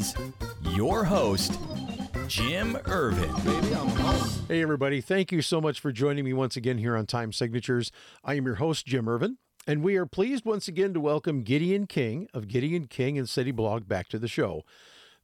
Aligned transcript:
is, 0.00 0.14
your 0.62 1.04
host, 1.04 1.58
Jim 2.26 2.76
Ervin. 2.86 3.30
Hey, 4.48 4.62
everybody. 4.62 5.00
Thank 5.00 5.30
you 5.30 5.42
so 5.42 5.60
much 5.60 5.78
for 5.78 5.92
joining 5.92 6.24
me 6.24 6.32
once 6.32 6.56
again 6.56 6.78
here 6.78 6.96
on 6.96 7.06
Time 7.06 7.32
Signatures. 7.32 7.92
I 8.24 8.34
am 8.34 8.46
your 8.46 8.56
host, 8.56 8.86
Jim 8.86 9.08
Ervin, 9.08 9.38
and 9.66 9.82
we 9.82 9.96
are 9.96 10.06
pleased 10.06 10.44
once 10.44 10.68
again 10.68 10.94
to 10.94 11.00
welcome 11.00 11.42
Gideon 11.42 11.86
King 11.86 12.28
of 12.32 12.48
Gideon 12.48 12.86
King 12.86 13.18
and 13.18 13.28
City 13.28 13.50
Blog 13.50 13.86
back 13.86 14.08
to 14.08 14.18
the 14.18 14.28
show. 14.28 14.62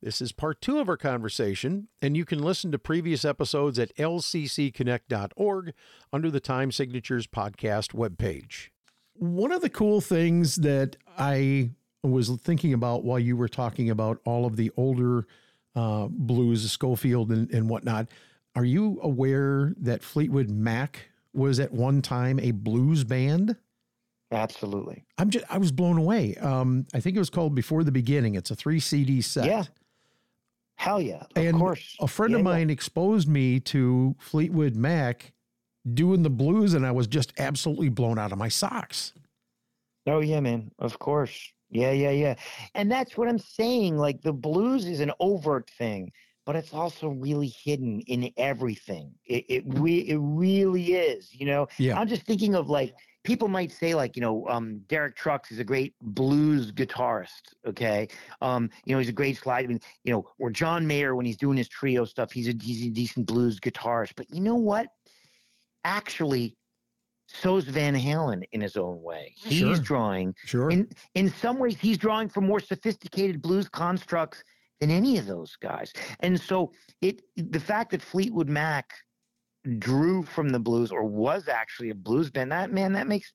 This 0.02 0.20
is 0.20 0.32
part 0.32 0.60
two 0.60 0.78
of 0.78 0.88
our 0.88 0.98
conversation, 0.98 1.88
and 2.02 2.16
you 2.16 2.26
can 2.26 2.42
listen 2.42 2.70
to 2.72 2.78
previous 2.78 3.24
episodes 3.24 3.78
at 3.78 3.96
lccconnect.org 3.96 5.72
under 6.12 6.30
the 6.30 6.40
Time 6.40 6.70
Signatures 6.70 7.26
podcast 7.26 7.94
webpage. 7.94 8.68
One 9.14 9.52
of 9.52 9.62
the 9.62 9.70
cool 9.70 10.02
things 10.02 10.56
that 10.56 10.96
I 11.16 11.70
was 12.06 12.30
thinking 12.42 12.72
about 12.72 13.04
while 13.04 13.18
you 13.18 13.36
were 13.36 13.48
talking 13.48 13.90
about 13.90 14.20
all 14.24 14.46
of 14.46 14.56
the 14.56 14.70
older 14.76 15.26
uh, 15.74 16.08
blues, 16.10 16.70
Scofield 16.70 17.30
and, 17.30 17.50
and 17.50 17.68
whatnot, 17.68 18.08
are 18.54 18.64
you 18.64 18.98
aware 19.02 19.74
that 19.78 20.02
Fleetwood 20.02 20.48
Mac 20.50 21.08
was 21.34 21.60
at 21.60 21.72
one 21.72 22.00
time 22.02 22.40
a 22.40 22.50
blues 22.52 23.04
band? 23.04 23.56
Absolutely. 24.32 25.04
I'm 25.18 25.30
just 25.30 25.44
I 25.48 25.58
was 25.58 25.70
blown 25.70 25.98
away. 25.98 26.34
Um, 26.36 26.86
I 26.94 27.00
think 27.00 27.14
it 27.14 27.18
was 27.20 27.30
called 27.30 27.54
Before 27.54 27.84
the 27.84 27.92
Beginning. 27.92 28.34
It's 28.34 28.50
a 28.50 28.56
three 28.56 28.80
CD 28.80 29.20
set. 29.20 29.44
Yeah. 29.46 29.64
Hell 30.76 31.00
yeah. 31.00 31.22
Of 31.34 31.42
and 31.44 31.58
course. 31.58 31.96
a 32.00 32.08
friend 32.08 32.32
Yeah, 32.32 32.38
of 32.38 32.40
yeah. 32.40 32.50
mine 32.52 32.70
exposed 32.70 33.28
me 33.28 33.60
to 33.60 34.16
Fleetwood 34.18 34.74
Mac 34.76 35.32
doing 35.94 36.22
the 36.22 36.30
blues, 36.30 36.74
and 36.74 36.84
I 36.84 36.90
was 36.90 37.06
just 37.06 37.32
absolutely 37.38 37.88
blown 37.88 38.18
out 38.18 38.32
of 38.32 38.38
my 38.38 38.48
socks. 38.48 39.12
Oh 40.06 40.20
yeah, 40.20 40.40
man. 40.40 40.72
Of 40.78 40.98
course. 40.98 41.52
Yeah, 41.70 41.90
yeah, 41.90 42.10
yeah. 42.10 42.34
And 42.74 42.90
that's 42.90 43.16
what 43.16 43.28
I'm 43.28 43.38
saying. 43.38 43.96
Like 43.96 44.22
the 44.22 44.32
blues 44.32 44.86
is 44.86 45.00
an 45.00 45.12
overt 45.20 45.70
thing, 45.78 46.12
but 46.44 46.56
it's 46.56 46.72
also 46.72 47.08
really 47.08 47.48
hidden 47.48 48.00
in 48.02 48.30
everything. 48.36 49.12
It 49.24 49.44
it, 49.48 49.64
re- 49.66 50.08
it 50.08 50.18
really 50.20 50.94
is. 50.94 51.34
You 51.34 51.46
know. 51.46 51.68
Yeah. 51.78 51.98
I'm 51.98 52.08
just 52.08 52.22
thinking 52.22 52.54
of 52.54 52.68
like 52.68 52.94
people 53.24 53.48
might 53.48 53.72
say 53.72 53.94
like 53.94 54.14
you 54.14 54.22
know 54.22 54.46
um, 54.48 54.78
Derek 54.86 55.16
Trucks 55.16 55.50
is 55.50 55.58
a 55.58 55.64
great 55.64 55.94
blues 56.00 56.70
guitarist. 56.70 57.54
Okay. 57.66 58.08
Um, 58.40 58.70
you 58.84 58.94
know 58.94 59.00
he's 59.00 59.08
a 59.08 59.12
great 59.12 59.36
slide. 59.36 59.64
I 59.64 59.68
mean, 59.68 59.80
you 60.04 60.12
know, 60.12 60.28
or 60.38 60.50
John 60.50 60.86
Mayer 60.86 61.16
when 61.16 61.26
he's 61.26 61.36
doing 61.36 61.58
his 61.58 61.68
trio 61.68 62.04
stuff, 62.04 62.30
he's 62.30 62.48
a 62.48 62.54
he's 62.62 62.86
a 62.86 62.90
decent 62.90 63.26
blues 63.26 63.58
guitarist. 63.58 64.12
But 64.16 64.30
you 64.30 64.40
know 64.40 64.54
what? 64.54 64.86
Actually, 65.84 66.56
so's 67.26 67.64
Van 67.64 67.94
Halen 67.94 68.44
in 68.52 68.60
his 68.60 68.76
own 68.76 69.02
way. 69.02 69.34
Mm. 69.44 69.48
He's 69.48 69.58
Sure. 69.58 69.76
drawing 69.78 70.34
Sure. 70.44 70.70
in 70.70 70.88
in 71.14 71.28
some 71.30 71.58
ways 71.58 71.76
he's 71.78 71.98
drawing 71.98 72.28
from 72.28 72.46
more 72.46 72.60
sophisticated 72.60 73.42
blues 73.42 73.68
constructs 73.68 74.42
than 74.80 74.90
any 74.90 75.16
of 75.18 75.26
those 75.26 75.56
guys 75.56 75.92
and 76.20 76.38
so 76.40 76.72
it 77.00 77.22
the 77.36 77.58
fact 77.60 77.90
that 77.92 78.02
fleetwood 78.02 78.48
mac 78.48 78.92
drew 79.78 80.22
from 80.22 80.50
the 80.50 80.58
blues 80.60 80.92
or 80.92 81.04
was 81.04 81.48
actually 81.48 81.90
a 81.90 81.94
blues 81.94 82.30
band 82.30 82.52
that 82.52 82.70
man 82.72 82.92
that 82.92 83.06
makes 83.08 83.32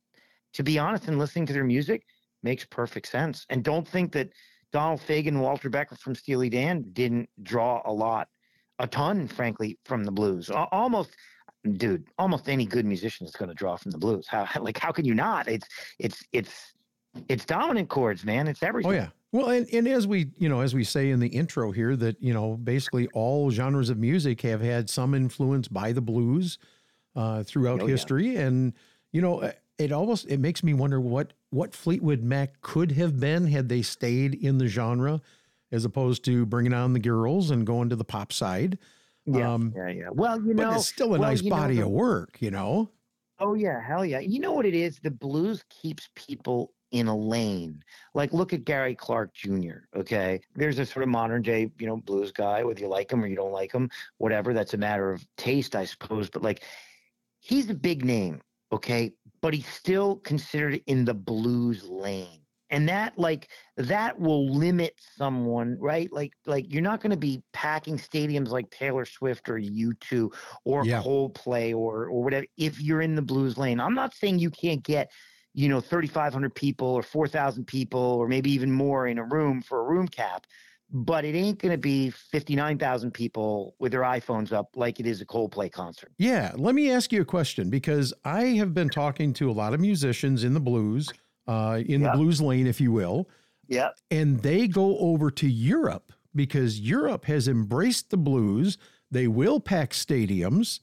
to 0.53 0.63
be 0.63 0.79
honest 0.79 1.07
and 1.07 1.17
listening 1.19 1.45
to 1.45 1.53
their 1.53 1.63
music 1.63 2.05
makes 2.43 2.63
perfect 2.65 3.07
sense 3.07 3.45
and 3.49 3.63
don't 3.63 3.87
think 3.87 4.11
that 4.13 4.29
donald 4.71 5.01
fagen 5.01 5.29
and 5.29 5.41
walter 5.41 5.69
becker 5.69 5.95
from 5.95 6.15
steely 6.15 6.49
dan 6.49 6.85
didn't 6.93 7.27
draw 7.43 7.81
a 7.85 7.91
lot 7.91 8.27
a 8.79 8.87
ton 8.87 9.27
frankly 9.27 9.77
from 9.83 10.03
the 10.03 10.11
blues 10.11 10.49
almost 10.71 11.11
dude 11.77 12.03
almost 12.17 12.49
any 12.49 12.65
good 12.65 12.85
musician 12.85 13.25
is 13.25 13.33
going 13.33 13.47
to 13.49 13.53
draw 13.55 13.75
from 13.75 13.91
the 13.91 13.97
blues 13.97 14.25
how 14.27 14.47
like 14.61 14.79
how 14.79 14.91
can 14.91 15.05
you 15.05 15.13
not 15.13 15.47
it's 15.47 15.67
it's 15.99 16.23
it's 16.31 16.73
it's 17.27 17.43
dominant 17.43 17.89
chords, 17.89 18.23
man. 18.23 18.47
It's 18.47 18.63
everything. 18.63 18.89
Oh 18.89 18.95
yeah. 18.95 19.09
Well, 19.33 19.49
and, 19.49 19.67
and 19.73 19.85
as 19.87 20.07
we 20.07 20.31
you 20.37 20.47
know 20.47 20.61
as 20.61 20.73
we 20.73 20.85
say 20.85 21.09
in 21.09 21.19
the 21.19 21.27
intro 21.27 21.71
here 21.71 21.95
that 21.97 22.15
you 22.23 22.33
know 22.33 22.55
basically 22.55 23.07
all 23.09 23.51
genres 23.51 23.89
of 23.89 23.97
music 23.97 24.39
have 24.41 24.61
had 24.61 24.89
some 24.89 25.13
influence 25.13 25.67
by 25.67 25.91
the 25.91 25.99
blues 26.01 26.57
uh, 27.17 27.43
throughout 27.43 27.81
Oh, 27.81 27.85
yeah. 27.85 27.91
history, 27.91 28.35
and 28.37 28.71
you 29.11 29.21
know 29.21 29.51
it 29.77 29.91
almost 29.91 30.25
it 30.29 30.39
makes 30.39 30.63
me 30.63 30.73
wonder 30.73 31.01
what 31.01 31.33
what 31.49 31.73
Fleetwood 31.73 32.23
Mac 32.23 32.61
could 32.61 32.93
have 32.93 33.19
been 33.19 33.45
had 33.47 33.67
they 33.67 33.81
stayed 33.81 34.33
in 34.35 34.57
the 34.57 34.67
genre 34.67 35.19
as 35.69 35.83
opposed 35.83 36.23
to 36.25 36.45
bringing 36.45 36.73
on 36.73 36.93
the 36.93 36.99
girls 36.99 37.51
and 37.51 37.67
going 37.67 37.89
to 37.89 37.95
the 37.97 38.05
pop 38.05 38.31
side. 38.31 38.77
Yeah, 39.25 39.53
Um, 39.53 39.73
yeah, 39.75 39.87
yeah. 39.89 40.09
Well, 40.11 40.41
you 40.41 40.53
But 40.53 40.63
know, 40.63 40.73
it's 40.75 40.87
still 40.87 41.07
a 41.07 41.19
well, 41.19 41.21
nice 41.21 41.41
you 41.41 41.49
know, 41.49 41.55
body 41.55 41.75
the- 41.77 41.83
of 41.85 41.89
work, 41.91 42.41
you 42.41 42.51
know. 42.51 42.89
Oh 43.39 43.55
yeah, 43.55 43.81
hell 43.81 44.05
yeah. 44.05 44.19
You 44.19 44.39
know 44.39 44.51
what 44.51 44.65
it 44.67 44.75
is? 44.75 44.99
The 44.99 45.09
blues 45.09 45.63
keeps 45.69 46.09
people 46.15 46.73
in 46.91 47.07
a 47.07 47.17
lane. 47.17 47.81
Like 48.13 48.33
look 48.33 48.53
at 48.53 48.65
Gary 48.65 48.93
Clark 48.93 49.33
Jr. 49.33 49.85
Okay, 49.95 50.41
there's 50.55 50.77
a 50.77 50.85
sort 50.85 51.01
of 51.03 51.09
modern 51.09 51.41
day, 51.41 51.71
you 51.79 51.87
know, 51.87 51.97
blues 51.97 52.31
guy. 52.31 52.63
Whether 52.63 52.81
you 52.81 52.87
like 52.87 53.11
him 53.11 53.23
or 53.23 53.27
you 53.27 53.35
don't 53.35 53.51
like 53.53 53.71
him, 53.71 53.89
whatever. 54.17 54.53
That's 54.53 54.75
a 54.75 54.77
matter 54.77 55.11
of 55.11 55.25
taste, 55.37 55.75
I 55.75 55.85
suppose. 55.85 56.29
But 56.29 56.43
like, 56.43 56.63
he's 57.39 57.67
a 57.69 57.73
big 57.73 58.05
name. 58.05 58.41
Okay, 58.71 59.13
but 59.41 59.53
he's 59.55 59.67
still 59.67 60.17
considered 60.17 60.79
in 60.85 61.03
the 61.05 61.13
blues 61.15 61.83
lane. 61.83 62.40
And 62.71 62.87
that 62.87 63.17
like 63.19 63.49
that 63.75 64.17
will 64.19 64.49
limit 64.49 64.93
someone, 64.97 65.77
right? 65.79 66.11
Like 66.11 66.33
like 66.45 66.71
you're 66.73 66.81
not 66.81 67.01
going 67.01 67.11
to 67.11 67.17
be 67.17 67.43
packing 67.51 67.97
stadiums 67.97 68.47
like 68.49 68.69
Taylor 68.71 69.05
Swift 69.05 69.49
or 69.49 69.59
U2 69.59 70.33
or 70.63 70.85
Yeah. 70.85 71.01
Coldplay 71.01 71.75
or 71.75 72.05
or 72.05 72.23
whatever 72.23 72.45
if 72.57 72.81
you're 72.81 73.01
in 73.01 73.15
the 73.15 73.21
blues 73.21 73.57
lane. 73.57 73.79
I'm 73.79 73.93
not 73.93 74.13
saying 74.15 74.39
you 74.39 74.49
can't 74.49 74.81
get, 74.83 75.11
you 75.53 75.67
know, 75.67 75.81
3,500 75.81 76.55
people 76.55 76.87
or 76.87 77.03
4,000 77.03 77.65
people 77.65 77.99
or 77.99 78.27
maybe 78.29 78.51
even 78.51 78.71
more 78.71 79.05
in 79.07 79.17
a 79.17 79.23
room 79.25 79.61
for 79.61 79.81
a 79.81 79.83
room 79.83 80.07
cap, 80.07 80.47
but 80.89 81.25
it 81.25 81.35
ain't 81.35 81.59
going 81.59 81.73
to 81.73 81.77
be 81.77 82.09
59,000 82.09 83.11
people 83.11 83.75
with 83.79 83.91
their 83.91 84.01
iPhones 84.01 84.53
up 84.53 84.69
like 84.75 84.99
it 84.99 85.05
is 85.05 85.19
a 85.21 85.25
Coldplay 85.25 85.69
concert. 85.71 86.11
Yeah, 86.17 86.53
let 86.55 86.73
me 86.75 86.89
ask 86.91 87.11
you 87.11 87.21
a 87.21 87.25
question 87.25 87.69
because 87.69 88.13
I 88.23 88.43
have 88.59 88.73
been 88.73 88.89
talking 88.89 89.33
to 89.33 89.49
a 89.49 89.53
lot 89.53 89.73
of 89.73 89.79
musicians 89.79 90.43
in 90.43 90.53
the 90.53 90.59
blues, 90.59 91.13
uh, 91.51 91.77
in 91.79 92.01
Yeah. 92.01 92.11
the 92.11 92.17
blues 92.17 92.41
lane, 92.41 92.67
if 92.67 92.79
you 92.79 92.91
will, 92.91 93.27
Yeah. 93.67 93.89
and 94.09 94.41
they 94.41 94.67
go 94.67 94.97
over 94.99 95.29
to 95.31 95.47
Europe 95.49 96.13
because 96.35 96.79
Europe 96.79 97.25
has 97.25 97.47
embraced 97.47 98.09
the 98.09 98.17
blues. 98.17 98.77
They 99.09 99.27
will 99.27 99.59
pack 99.59 99.91
stadiums. 99.91 100.79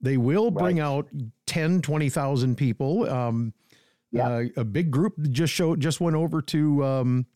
They 0.00 0.16
will 0.16 0.50
bring 0.50 0.76
Right. 0.76 0.82
out 0.84 1.08
10, 1.46 1.80
20,000 1.80 2.56
people. 2.56 3.08
Um, 3.08 3.54
Yeah. 4.10 4.28
uh, 4.28 4.44
a 4.56 4.64
big 4.64 4.90
group 4.90 5.14
just 5.30 5.52
showed, 5.54 5.80
just 5.80 6.00
went 6.00 6.16
over 6.16 6.42
to 6.42 6.84
um, 6.84 7.26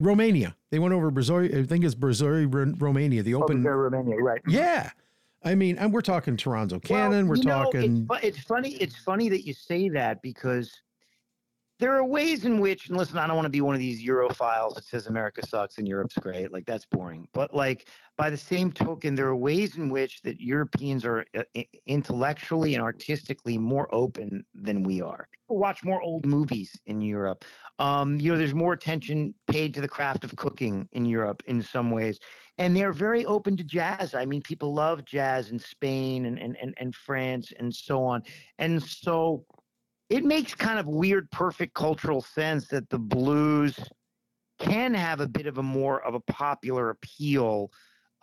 Romania. 0.00 0.56
They 0.70 0.78
went 0.78 0.94
over 0.94 1.10
Brazil. 1.10 1.38
I 1.40 1.64
think 1.64 1.84
it's 1.84 1.94
Brazil, 1.94 2.46
Romania, 2.46 3.22
the 3.22 3.34
open. 3.34 3.62
Romania, 3.62 4.16
right. 4.16 4.40
Yeah. 4.48 4.90
I 5.46 5.54
mean, 5.54 5.76
and 5.76 5.92
we're 5.92 6.00
talking 6.00 6.36
Toronzo 6.38 6.82
Cannon. 6.82 7.28
we're 7.28 7.36
know, 7.36 7.64
talking. 7.64 8.06
it's, 8.10 8.24
it's 8.24 8.40
funny. 8.46 8.70
It's 8.76 8.96
funny 8.96 9.28
that 9.28 9.46
you 9.46 9.52
say 9.52 9.90
that 9.90 10.22
because 10.22 10.72
there 11.80 11.94
are 11.94 12.04
ways 12.04 12.44
in 12.44 12.60
which, 12.60 12.88
and 12.88 12.96
listen, 12.96 13.18
I 13.18 13.26
don't 13.26 13.36
want 13.36 13.46
to 13.46 13.50
be 13.50 13.60
one 13.60 13.74
of 13.74 13.80
these 13.80 14.04
Europhiles 14.04 14.76
that 14.76 14.84
says 14.84 15.06
America 15.06 15.44
sucks 15.46 15.78
and 15.78 15.88
Europe's 15.88 16.14
great. 16.14 16.52
Like 16.52 16.66
that's 16.66 16.86
boring. 16.86 17.26
But 17.32 17.54
like 17.54 17.88
by 18.16 18.30
the 18.30 18.36
same 18.36 18.70
token, 18.70 19.14
there 19.14 19.26
are 19.26 19.36
ways 19.36 19.76
in 19.76 19.90
which 19.90 20.22
that 20.22 20.40
Europeans 20.40 21.04
are 21.04 21.24
uh, 21.36 21.42
intellectually 21.86 22.74
and 22.74 22.82
artistically 22.82 23.58
more 23.58 23.92
open 23.92 24.44
than 24.54 24.84
we 24.84 25.02
are. 25.02 25.28
People 25.42 25.58
watch 25.58 25.82
more 25.82 26.00
old 26.00 26.24
movies 26.24 26.78
in 26.86 27.00
Europe. 27.00 27.44
Um, 27.80 28.20
you 28.20 28.30
know, 28.30 28.38
there's 28.38 28.54
more 28.54 28.72
attention 28.72 29.34
paid 29.48 29.74
to 29.74 29.80
the 29.80 29.88
craft 29.88 30.22
of 30.22 30.36
cooking 30.36 30.88
in 30.92 31.04
Europe 31.04 31.42
in 31.46 31.60
some 31.60 31.90
ways 31.90 32.20
and 32.58 32.76
they're 32.76 32.92
very 32.92 33.26
open 33.26 33.56
to 33.56 33.64
jazz. 33.64 34.14
I 34.14 34.24
mean, 34.24 34.40
people 34.40 34.72
love 34.72 35.04
jazz 35.04 35.50
in 35.50 35.58
Spain 35.58 36.26
and, 36.26 36.38
and, 36.38 36.56
and, 36.60 36.74
and 36.76 36.94
France 36.94 37.52
and 37.58 37.74
so 37.74 38.04
on. 38.04 38.22
And 38.58 38.82
so 38.82 39.44
it 40.10 40.24
makes 40.24 40.54
kind 40.54 40.78
of 40.78 40.86
weird, 40.86 41.30
perfect 41.30 41.74
cultural 41.74 42.20
sense 42.20 42.68
that 42.68 42.88
the 42.90 42.98
blues 42.98 43.78
can 44.58 44.94
have 44.94 45.20
a 45.20 45.26
bit 45.26 45.46
of 45.46 45.58
a 45.58 45.62
more 45.62 46.02
of 46.04 46.14
a 46.14 46.20
popular 46.20 46.90
appeal 46.90 47.70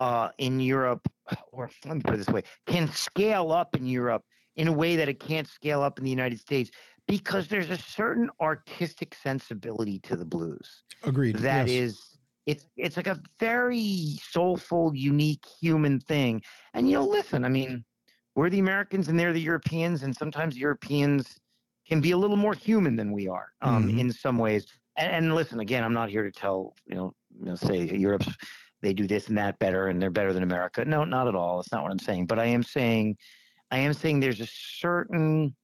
uh, 0.00 0.28
in 0.38 0.60
Europe, 0.60 1.06
or 1.52 1.70
let 1.84 1.96
me 1.96 2.02
put 2.02 2.14
it 2.14 2.18
this 2.18 2.28
way, 2.28 2.42
can 2.66 2.88
scale 2.88 3.52
up 3.52 3.76
in 3.76 3.86
Europe 3.86 4.24
in 4.56 4.68
a 4.68 4.72
way 4.72 4.96
that 4.96 5.08
it 5.08 5.20
can't 5.20 5.48
scale 5.48 5.82
up 5.82 5.98
in 5.98 6.04
the 6.04 6.10
United 6.10 6.38
States 6.38 6.70
because 7.08 7.48
there's 7.48 7.70
a 7.70 7.78
certain 7.78 8.30
artistic 8.40 9.14
sensibility 9.14 9.98
to 10.00 10.16
the 10.16 10.24
blues 10.24 10.84
Agreed. 11.02 11.36
that 11.36 11.68
yes. 11.68 11.76
is 11.76 12.18
it's 12.46 12.66
it's 12.76 12.96
like 12.96 13.06
a 13.06 13.20
very 13.38 14.18
soulful 14.22 14.94
unique 14.94 15.44
human 15.60 16.00
thing 16.00 16.42
and 16.74 16.88
you 16.88 16.94
know 16.94 17.04
listen 17.04 17.44
i 17.44 17.48
mean 17.48 17.84
we're 18.34 18.50
the 18.50 18.58
americans 18.58 19.08
and 19.08 19.18
they're 19.18 19.32
the 19.32 19.40
europeans 19.40 20.02
and 20.02 20.14
sometimes 20.14 20.56
europeans 20.56 21.38
can 21.88 22.00
be 22.00 22.12
a 22.12 22.16
little 22.16 22.36
more 22.36 22.54
human 22.54 22.96
than 22.96 23.12
we 23.12 23.28
are 23.28 23.52
um, 23.60 23.88
Mhm. 23.88 23.98
in 23.98 24.12
some 24.12 24.38
ways. 24.38 24.66
And, 24.96 25.10
and 25.12 25.34
listen 25.34 25.60
again 25.60 25.84
i'm 25.84 25.94
not 25.94 26.10
here 26.10 26.22
to 26.22 26.30
tell 26.30 26.74
you 26.86 26.96
know, 26.96 27.14
you 27.38 27.46
know 27.46 27.54
say 27.54 27.84
europe's 27.96 28.28
they 28.82 28.92
do 28.92 29.06
this 29.06 29.28
and 29.28 29.38
that 29.38 29.58
better 29.58 29.86
and 29.88 30.00
they're 30.02 30.10
better 30.10 30.32
than 30.34 30.42
america. 30.42 30.84
No 30.84 31.04
not 31.04 31.28
at 31.28 31.34
all. 31.34 31.56
That's 31.56 31.72
not 31.72 31.82
what 31.82 31.92
i'm 31.92 31.98
saying. 31.98 32.26
But 32.26 32.38
i 32.38 32.44
am 32.44 32.62
saying 32.62 33.16
i 33.70 33.78
am 33.78 33.94
saying 33.94 34.20
there's 34.20 34.40
a 34.40 34.46
certain 34.46 35.56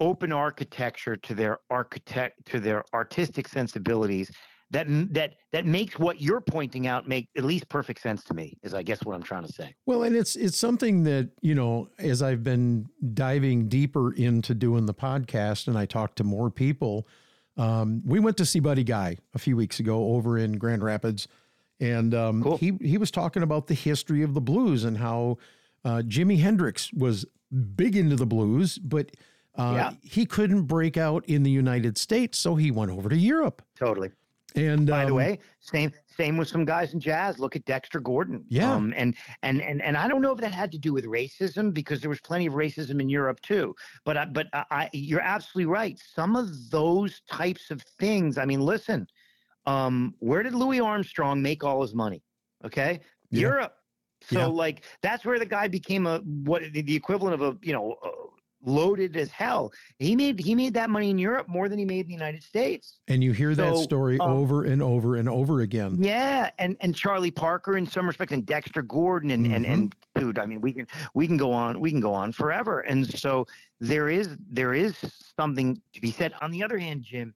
open 0.00 0.32
architecture 0.32 1.16
to 1.16 1.34
their 1.34 1.58
architect 1.68 2.46
to 2.46 2.60
their 2.60 2.82
artistic 2.94 3.46
sensibilities 3.46 4.30
that 4.70 4.86
that 5.12 5.34
that 5.52 5.66
makes 5.66 5.98
what 5.98 6.20
you're 6.20 6.40
pointing 6.40 6.86
out 6.86 7.08
make 7.08 7.28
at 7.36 7.44
least 7.44 7.68
perfect 7.68 8.00
sense 8.00 8.22
to 8.24 8.34
me 8.34 8.56
is 8.62 8.72
i 8.72 8.82
guess 8.82 9.02
what 9.04 9.14
i'm 9.14 9.22
trying 9.22 9.44
to 9.44 9.52
say 9.52 9.74
Well, 9.86 10.04
and 10.04 10.14
it's 10.14 10.36
it's 10.36 10.56
something 10.58 11.02
that 11.04 11.30
you 11.42 11.54
know, 11.54 11.88
as 11.98 12.22
I've 12.22 12.42
been 12.44 12.86
diving 13.14 13.68
deeper 13.68 14.12
into 14.12 14.54
doing 14.54 14.86
the 14.86 14.94
podcast, 14.94 15.66
and 15.68 15.76
I 15.76 15.86
talk 15.86 16.14
to 16.16 16.24
more 16.24 16.50
people. 16.50 17.06
Um, 17.56 18.02
we 18.06 18.20
went 18.20 18.36
to 18.38 18.46
see 18.46 18.60
Buddy 18.60 18.84
Guy 18.84 19.16
a 19.34 19.38
few 19.38 19.56
weeks 19.56 19.80
ago 19.80 20.14
over 20.14 20.38
in 20.38 20.52
Grand 20.52 20.82
Rapids, 20.84 21.26
and 21.80 22.14
um, 22.14 22.42
Cool. 22.42 22.56
he 22.58 22.72
he 22.80 22.96
was 22.96 23.10
talking 23.10 23.42
about 23.42 23.66
the 23.66 23.74
history 23.74 24.22
of 24.22 24.34
the 24.34 24.40
blues 24.40 24.84
and 24.84 24.96
how 24.98 25.38
uh, 25.84 26.02
Jimi 26.06 26.38
Hendrix 26.40 26.92
was 26.92 27.26
big 27.74 27.96
into 27.96 28.14
the 28.16 28.26
blues, 28.26 28.78
but 28.78 29.10
uh, 29.58 29.72
Yeah. 29.74 29.92
he 30.02 30.24
couldn't 30.26 30.62
break 30.64 30.96
out 30.96 31.24
in 31.26 31.42
the 31.42 31.50
United 31.50 31.98
States, 31.98 32.38
so 32.38 32.54
he 32.54 32.70
went 32.70 32.92
over 32.92 33.08
to 33.08 33.16
Europe. 33.16 33.62
totally 33.76 34.10
And 34.56 34.86
by 34.86 35.04
the 35.04 35.10
um, 35.12 35.16
way 35.16 35.38
same 35.60 35.92
same 36.06 36.36
with 36.36 36.48
some 36.48 36.64
guys 36.64 36.92
in 36.92 37.00
jazz. 37.00 37.38
Look 37.38 37.56
at 37.56 37.64
dexter 37.64 38.00
gordon. 38.00 38.44
Yeah. 38.48 38.72
um, 38.74 38.92
and 38.96 39.14
and 39.42 39.62
and 39.62 39.80
and 39.82 39.96
i 39.96 40.08
don't 40.08 40.20
know 40.22 40.32
if 40.32 40.40
that 40.40 40.52
had 40.52 40.72
to 40.72 40.78
do 40.78 40.92
with 40.92 41.04
racism 41.04 41.72
because 41.72 42.00
there 42.00 42.10
was 42.10 42.20
plenty 42.20 42.46
of 42.46 42.54
racism 42.54 43.00
in 43.00 43.08
europe 43.08 43.40
too. 43.42 43.74
But 44.04 44.16
I, 44.16 44.24
but 44.26 44.48
I, 44.52 44.90
you're 44.92 45.20
absolutely 45.20 45.70
right. 45.72 45.98
Some 46.14 46.36
of 46.36 46.70
those 46.70 47.20
types 47.30 47.70
of 47.70 47.82
things 47.98 48.38
i 48.38 48.44
mean 48.44 48.60
listen 48.60 49.06
um 49.66 50.14
where 50.18 50.42
did 50.42 50.54
louis 50.54 50.80
armstrong 50.80 51.40
make 51.42 51.62
all 51.64 51.82
his 51.82 51.94
money? 51.94 52.22
Okay? 52.64 53.00
Yeah. 53.30 53.40
europe. 53.40 53.74
So 54.22 54.38
Yeah. 54.40 54.46
like 54.46 54.84
that's 55.02 55.24
where 55.24 55.38
the 55.38 55.46
guy 55.46 55.68
became 55.68 56.06
a 56.06 56.18
what 56.18 56.62
the, 56.72 56.82
the 56.82 56.94
equivalent 56.94 57.34
of 57.34 57.42
a 57.42 57.58
you 57.62 57.72
know 57.72 57.96
loaded 58.62 59.16
as 59.16 59.30
hell 59.30 59.72
he 59.98 60.14
made 60.14 60.38
he 60.38 60.54
made 60.54 60.74
that 60.74 60.90
money 60.90 61.10
in 61.10 61.18
europe 61.18 61.48
more 61.48 61.68
than 61.68 61.78
he 61.78 61.84
made 61.84 62.00
in 62.00 62.08
the 62.08 62.12
united 62.12 62.42
states 62.42 62.98
and 63.08 63.24
you 63.24 63.32
hear 63.32 63.54
that 63.54 63.76
story 63.76 64.18
um, 64.20 64.30
over 64.30 64.64
and 64.64 64.82
over 64.82 65.16
and 65.16 65.28
over 65.28 65.60
again. 65.60 65.96
yeah, 65.98 66.50
and 66.58 66.76
and 66.80 66.94
Charlie 66.94 67.30
Parker 67.30 67.76
in 67.76 67.86
some 67.86 68.06
respects, 68.06 68.32
and 68.32 68.44
Dexter 68.46 68.82
Gordon, 68.82 69.30
and 69.30 69.46
and 69.46 69.66
and 69.66 69.94
dude, 70.14 70.38
I 70.38 70.46
mean, 70.46 70.60
we 70.60 70.72
can 70.72 70.86
we 71.14 71.26
can 71.26 71.36
go 71.36 71.52
on, 71.52 71.80
we 71.80 71.90
can 71.90 72.00
go 72.00 72.12
on 72.12 72.32
forever. 72.32 72.80
And 72.80 73.06
so 73.18 73.46
there 73.80 74.08
is 74.08 74.36
there 74.50 74.74
is 74.74 74.94
something 75.36 75.80
to 75.94 76.00
be 76.00 76.10
said. 76.10 76.32
On 76.40 76.50
the 76.50 76.62
other 76.62 76.78
hand, 76.78 77.02
Jim, 77.02 77.34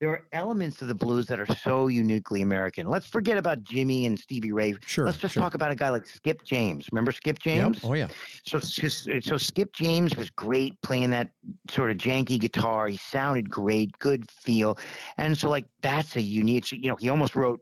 there 0.00 0.10
are 0.10 0.26
elements 0.32 0.82
of 0.82 0.88
the 0.88 0.94
blues 0.94 1.26
that 1.26 1.40
are 1.40 1.46
so 1.46 1.88
uniquely 1.88 2.42
American. 2.42 2.88
Let's 2.88 3.06
forget 3.06 3.38
about 3.38 3.64
Jimi 3.64 4.06
and 4.06 4.18
Stevie 4.18 4.52
Ray. 4.52 4.74
Sure. 4.84 5.06
Let's 5.06 5.16
just 5.16 5.34
sure. 5.34 5.42
talk 5.42 5.54
about 5.54 5.70
a 5.70 5.74
guy 5.74 5.88
like 5.88 6.06
Skip 6.06 6.42
James. 6.44 6.86
Remember 6.92 7.12
Skip 7.12 7.38
James? 7.38 7.82
Yep. 7.82 7.90
Oh 7.90 7.94
yeah. 7.94 8.08
So, 8.44 8.58
so 8.58 8.88
so 9.20 9.38
Skip 9.38 9.72
James 9.72 10.14
was 10.14 10.28
great 10.30 10.80
playing 10.82 11.10
that 11.10 11.30
sort 11.70 11.90
of 11.90 11.96
janky 11.96 12.38
guitar. 12.38 12.88
He 12.88 12.98
sounded 12.98 13.48
great, 13.48 13.98
good 13.98 14.30
feel, 14.30 14.78
and 15.16 15.36
so 15.36 15.48
like 15.48 15.64
that's 15.80 16.16
a 16.16 16.22
unique. 16.22 16.70
You 16.72 16.90
know, 16.90 16.96
he 16.96 17.08
almost 17.08 17.34
wrote 17.34 17.60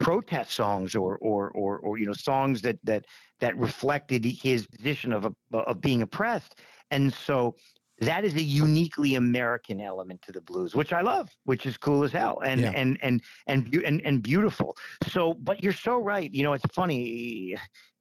protest 0.00 0.52
songs 0.52 0.94
or 0.94 1.18
or 1.18 1.50
or 1.50 1.78
or 1.78 1.98
you 1.98 2.06
know 2.06 2.14
songs 2.14 2.62
that 2.62 2.78
that 2.84 3.04
that 3.40 3.56
reflected 3.58 4.24
his 4.24 4.66
position 4.66 5.12
of 5.12 5.26
a, 5.26 5.56
of 5.56 5.82
being 5.82 6.00
oppressed, 6.00 6.60
and 6.90 7.12
so 7.12 7.54
that 8.00 8.24
is 8.24 8.34
a 8.34 8.42
uniquely 8.42 9.16
American 9.16 9.80
element 9.80 10.22
to 10.22 10.32
the 10.32 10.40
blues, 10.40 10.74
which 10.74 10.92
I 10.92 11.00
love, 11.00 11.30
which 11.44 11.66
is 11.66 11.76
cool 11.76 12.04
as 12.04 12.12
hell, 12.12 12.40
and 12.44 12.60
Yeah. 12.60 12.72
and 12.74 12.98
and 13.02 13.22
and 13.46 13.74
and 13.84 14.00
and 14.04 14.22
beautiful. 14.22 14.76
So, 15.08 15.34
but 15.34 15.62
you're 15.62 15.72
so 15.72 15.98
right. 15.98 16.32
You 16.32 16.44
know, 16.44 16.52
it's 16.52 16.64
funny. 16.72 17.56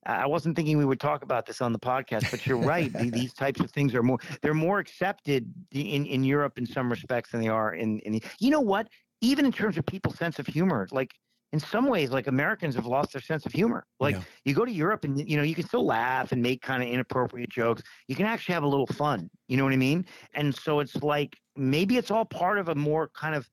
I 0.05 0.25
wasn't 0.25 0.55
thinking 0.55 0.77
we 0.77 0.85
would 0.85 0.99
talk 1.01 1.23
about 1.23 1.45
this 1.45 1.61
on 1.61 1.73
the 1.73 1.79
podcast, 1.79 2.31
but 2.31 2.45
you're 2.45 2.57
right. 2.57 2.93
These 2.93 3.33
types 3.33 3.59
of 3.59 3.71
things 3.71 3.93
are 3.95 4.03
more 4.03 4.19
they're 4.41 4.53
more 4.53 4.79
accepted 4.79 5.51
in 5.71 6.05
in 6.05 6.23
Europe 6.23 6.57
in 6.57 6.65
some 6.65 6.89
respects 6.89 7.31
than 7.31 7.41
they 7.41 7.49
are 7.49 7.73
in 7.73 7.99
in. 7.99 8.13
The, 8.13 8.23
you 8.39 8.51
know 8.51 8.61
what? 8.61 8.87
Even 9.21 9.45
in 9.45 9.51
terms 9.51 9.77
of 9.77 9.85
people's 9.85 10.17
sense 10.17 10.37
of 10.39 10.45
humor, 10.47 10.87
like 10.91 11.15
in 11.53 11.59
some 11.59 11.87
ways, 11.87 12.11
like 12.11 12.27
Americans 12.27 12.75
have 12.75 12.85
lost 12.85 13.13
their 13.13 13.21
sense 13.21 13.45
of 13.45 13.53
humor. 13.53 13.85
Like 13.99 14.15
Yeah. 14.15 14.23
you 14.45 14.53
go 14.53 14.65
to 14.65 14.71
Europe 14.71 15.05
and 15.05 15.29
you 15.29 15.37
know 15.37 15.43
you 15.43 15.55
can 15.55 15.65
still 15.65 15.85
laugh 15.85 16.31
and 16.31 16.41
make 16.41 16.61
kind 16.61 16.83
of 16.83 16.89
inappropriate 16.89 17.49
jokes. 17.49 17.83
You 18.07 18.15
can 18.15 18.25
actually 18.25 18.53
have 18.53 18.63
a 18.63 18.67
little 18.67 18.87
fun. 18.87 19.29
You 19.47 19.57
know 19.57 19.63
what 19.63 19.73
I 19.73 19.77
mean? 19.77 20.05
And 20.33 20.53
so 20.53 20.79
it's 20.79 20.95
like 20.97 21.37
maybe 21.55 21.97
it's 21.97 22.11
all 22.11 22.25
part 22.25 22.57
of 22.57 22.67
a 22.69 22.75
more 22.75 23.09
kind 23.09 23.35
of 23.35 23.49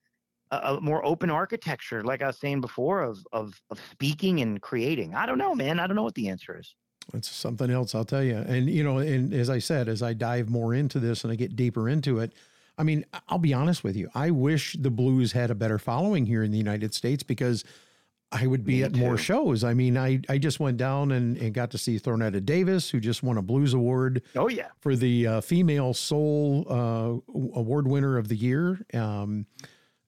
a, 0.50 0.75
a 0.75 0.81
more 0.81 1.05
open 1.05 1.31
architecture, 1.31 2.02
like 2.02 2.23
I 2.23 2.26
was 2.26 2.38
saying 2.38 2.61
before, 2.61 3.02
of 3.02 3.25
of 3.32 3.61
of 3.70 3.81
speaking 3.93 4.41
and 4.41 4.61
creating. 4.61 5.14
I 5.14 5.26
don't 5.26 5.38
know, 5.38 5.55
man. 5.55 5.79
I 5.79 5.87
don't 5.87 5.96
know 5.96 6.02
what 6.02 6.14
the 6.14 6.29
answer 6.29 6.58
is. 6.58 6.75
It's 7.12 7.29
something 7.29 7.70
else, 7.70 7.94
I'll 7.94 8.05
tell 8.05 8.23
you. 8.25 8.37
And 8.37 8.69
you 8.69 8.82
know, 8.82 8.99
and 8.99 9.32
as 9.35 9.50
I 9.50 9.58
said, 9.58 9.88
as 9.88 10.02
I 10.02 10.14
dive 10.14 10.49
more 10.49 10.75
into 10.75 10.99
this 10.99 11.23
and 11.23 11.32
I 11.32 11.37
get 11.37 11.55
deeper 11.55 11.88
into 11.88 12.19
it, 12.19 12.32
I 12.76 12.82
mean, 12.82 13.05
I'll 13.29 13.38
be 13.38 13.55
honest 13.55 13.85
with 13.85 13.97
you. 13.97 14.11
I 14.15 14.31
wish 14.31 14.76
the 14.79 14.91
blues 14.91 15.32
had 15.32 15.50
a 15.50 15.55
better 15.55 15.79
following 15.79 16.26
here 16.26 16.43
in 16.43 16.50
the 16.50 16.59
United 16.59 16.93
States 16.94 17.23
because 17.23 17.65
I 18.32 18.49
would 18.49 18.65
be 18.65 18.79
Me 18.79 18.82
at 18.82 18.97
more 18.97 19.17
shows. 19.17 19.62
I 19.62 19.75
mean, 19.75 19.97
I 19.97 20.21
I 20.29 20.38
just 20.38 20.59
went 20.59 20.76
down 20.76 21.12
and, 21.12 21.37
and 21.37 21.55
got 21.55 21.71
to 21.71 21.79
see 21.79 21.99
Thornetta 22.00 22.44
Davis, 22.44 22.91
who 22.91 22.99
just 22.99 23.23
won 23.23 23.37
a 23.38 23.43
blues 23.43 23.75
award 23.75 24.23
Oh 24.35 24.49
yeah. 24.49 24.69
for 24.81 24.97
the 24.97 25.26
uh, 25.26 25.41
female 25.41 25.94
soul 25.94 26.67
uh, 26.69 27.32
award 27.56 27.87
winner 27.87 28.19
of 28.19 28.26
the 28.26 28.35
year. 28.35 28.81
Um, 28.93 29.47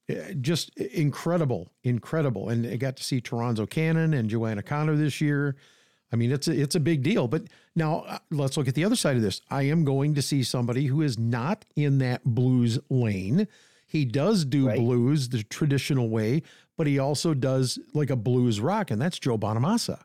eh, 0.09 0.33
just 0.41 0.75
incredible, 0.77 1.71
incredible, 1.83 2.49
and 2.49 2.67
I 2.67 2.75
got 2.75 2.97
to 2.97 3.03
see 3.03 3.21
Toronzo 3.21 3.69
Cannon 3.69 4.13
and 4.13 4.29
Joanna 4.29 4.61
Connor 4.63 4.97
this 4.97 5.21
year. 5.21 5.55
I 6.11 6.15
mean, 6.15 6.31
it's 6.31 6.47
a, 6.47 6.51
it's 6.59 6.75
a 6.75 6.79
big 6.79 7.03
deal. 7.03 7.27
But 7.27 7.43
now 7.75 7.99
uh, 8.07 8.19
let's 8.31 8.55
look 8.57 8.67
at 8.67 8.75
the 8.75 8.85
other 8.85 8.95
side 8.95 9.15
of 9.17 9.21
this. 9.21 9.41
I 9.49 9.63
am 9.63 9.83
going 9.83 10.15
to 10.15 10.21
see 10.21 10.43
somebody 10.43 10.85
who 10.85 11.01
is 11.01 11.17
not 11.17 11.65
in 11.75 11.97
that 11.99 12.23
blues 12.23 12.79
lane. 12.89 13.47
He 13.87 14.05
does 14.05 14.45
do 14.45 14.67
Right. 14.67 14.77
blues 14.79 15.29
the 15.29 15.43
traditional 15.43 16.09
way, 16.09 16.43
but 16.77 16.87
he 16.87 16.99
also 16.99 17.33
does 17.33 17.79
like 17.93 18.09
a 18.09 18.15
blues 18.15 18.59
rock, 18.59 18.91
and 18.91 19.01
that's 19.01 19.19
Joe 19.19 19.37
Bonamassa. 19.37 20.01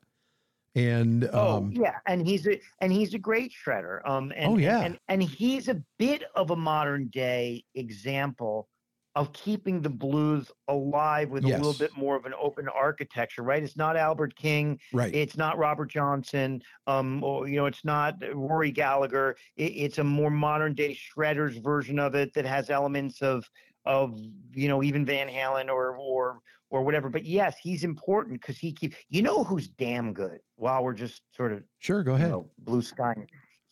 And 0.75 1.29
Oh 1.33 1.57
um, 1.57 1.73
yeah, 1.73 1.97
and 2.07 2.27
he's 2.27 2.47
a 2.47 2.59
and 2.81 2.91
he's 2.93 3.13
a 3.13 3.19
great 3.19 3.53
shredder. 3.53 4.01
Um, 4.09 4.33
and, 4.35 4.53
Oh, 4.55 4.57
yeah. 4.57 4.81
and 4.81 4.99
and 5.09 5.23
he's 5.23 5.69
a 5.69 5.83
bit 5.99 6.23
of 6.35 6.51
a 6.51 6.57
modern 6.57 7.09
day 7.09 7.65
example 7.75 8.69
of 9.15 9.33
keeping 9.35 9.83
the 9.83 9.91
blues 9.91 10.51
alive 10.69 11.29
with 11.29 11.45
a 11.45 11.49
little 11.49 11.75
bit 11.75 11.95
more 11.97 12.17
of 12.17 12.25
an 12.25 12.33
open 12.41 12.67
architecture. 12.69 13.43
Right? 13.43 13.63
It's 13.63 13.77
not 13.77 13.97
Albert 13.97 14.35
King. 14.37 14.79
right, 14.93 15.15
It's 15.15 15.37
not 15.37 15.59
Robert 15.59 15.91
Johnson. 15.91 16.63
Um, 16.87 17.23
or 17.23 17.47
you 17.47 17.57
know, 17.57 17.67
it's 17.67 17.85
not 17.85 18.15
Rory 18.35 18.71
Gallagher. 18.71 19.37
It, 19.57 19.73
it's 19.73 19.99
a 19.99 20.05
more 20.05 20.31
modern 20.31 20.75
day 20.75 20.97
shredders 20.97 21.63
version 21.63 21.99
of 21.99 22.15
it 22.15 22.33
that 22.35 22.45
has 22.47 22.71
elements 22.71 23.21
of 23.23 23.49
of 23.85 24.19
you 24.53 24.69
know 24.69 24.83
even 24.83 25.05
Van 25.05 25.29
Halen 25.29 25.69
or 25.69 25.97
or 25.97 26.39
or 26.71 26.83
whatever. 26.83 27.11
But 27.11 27.27
yes, 27.27 27.57
he's 27.63 27.85
important 27.85 28.41
because 28.41 28.57
he 28.57 28.73
keeps. 28.73 28.97
You 29.11 29.21
know 29.23 29.45
who's 29.45 29.69
damn 29.69 30.15
good? 30.15 30.39
While 30.57 30.85
we're 30.85 30.95
just 30.95 31.21
sort 31.37 31.53
of 31.53 31.63
sure, 31.81 32.03
go 32.03 32.13
you 32.13 32.17
ahead. 32.17 32.31
know, 32.31 32.51
blue 32.61 32.81
sky. 32.83 33.15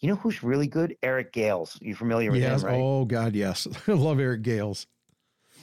You 0.00 0.08
know 0.08 0.16
who's 0.16 0.42
really 0.42 0.66
good? 0.66 0.96
Eric 1.02 1.32
Gales. 1.32 1.78
You 1.80 1.94
familiar 1.94 2.30
with 2.30 2.40
Yes. 2.42 2.62
him, 2.62 2.68
right? 2.68 2.80
Oh 2.80 3.04
God, 3.06 3.34
yes. 3.34 3.66
I 3.88 3.92
love 3.92 4.18
Eric 4.20 4.42
Gales. 4.42 4.86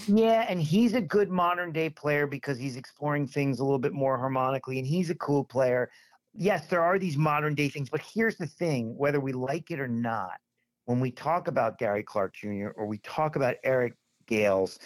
Yeah, 0.08 0.46
and 0.48 0.62
he's 0.62 0.94
a 0.94 1.02
good 1.02 1.30
modern 1.30 1.72
day 1.72 1.90
player 1.90 2.28
because 2.28 2.58
he's 2.58 2.76
exploring 2.78 3.28
things 3.28 3.60
a 3.60 3.64
little 3.64 3.80
bit 3.80 3.94
more 3.94 4.18
harmonically, 4.18 4.78
and 4.78 4.88
he's 4.88 5.10
a 5.10 5.16
cool 5.16 5.44
player. 5.44 5.90
Yes, 6.34 6.68
there 6.68 6.82
are 6.82 7.00
these 7.00 7.18
modern 7.18 7.56
day 7.56 7.70
things, 7.70 7.90
but 7.90 8.02
here's 8.02 8.38
the 8.38 8.46
thing: 8.46 8.96
whether 8.98 9.20
we 9.20 9.34
like 9.34 9.72
it 9.72 9.80
or 9.80 9.88
not, 9.88 10.40
when 10.86 11.00
we 11.00 11.12
talk 11.12 11.48
about 11.48 11.78
Gary 11.78 12.04
Clark 12.04 12.36
Jr. 12.36 12.70
or 12.76 12.86
we 12.86 13.00
talk 13.00 13.36
about 13.36 13.56
Eric 13.64 13.94
Gales, 14.28 14.80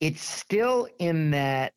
it's 0.00 0.22
still 0.22 0.88
in 0.98 1.30
that, 1.32 1.72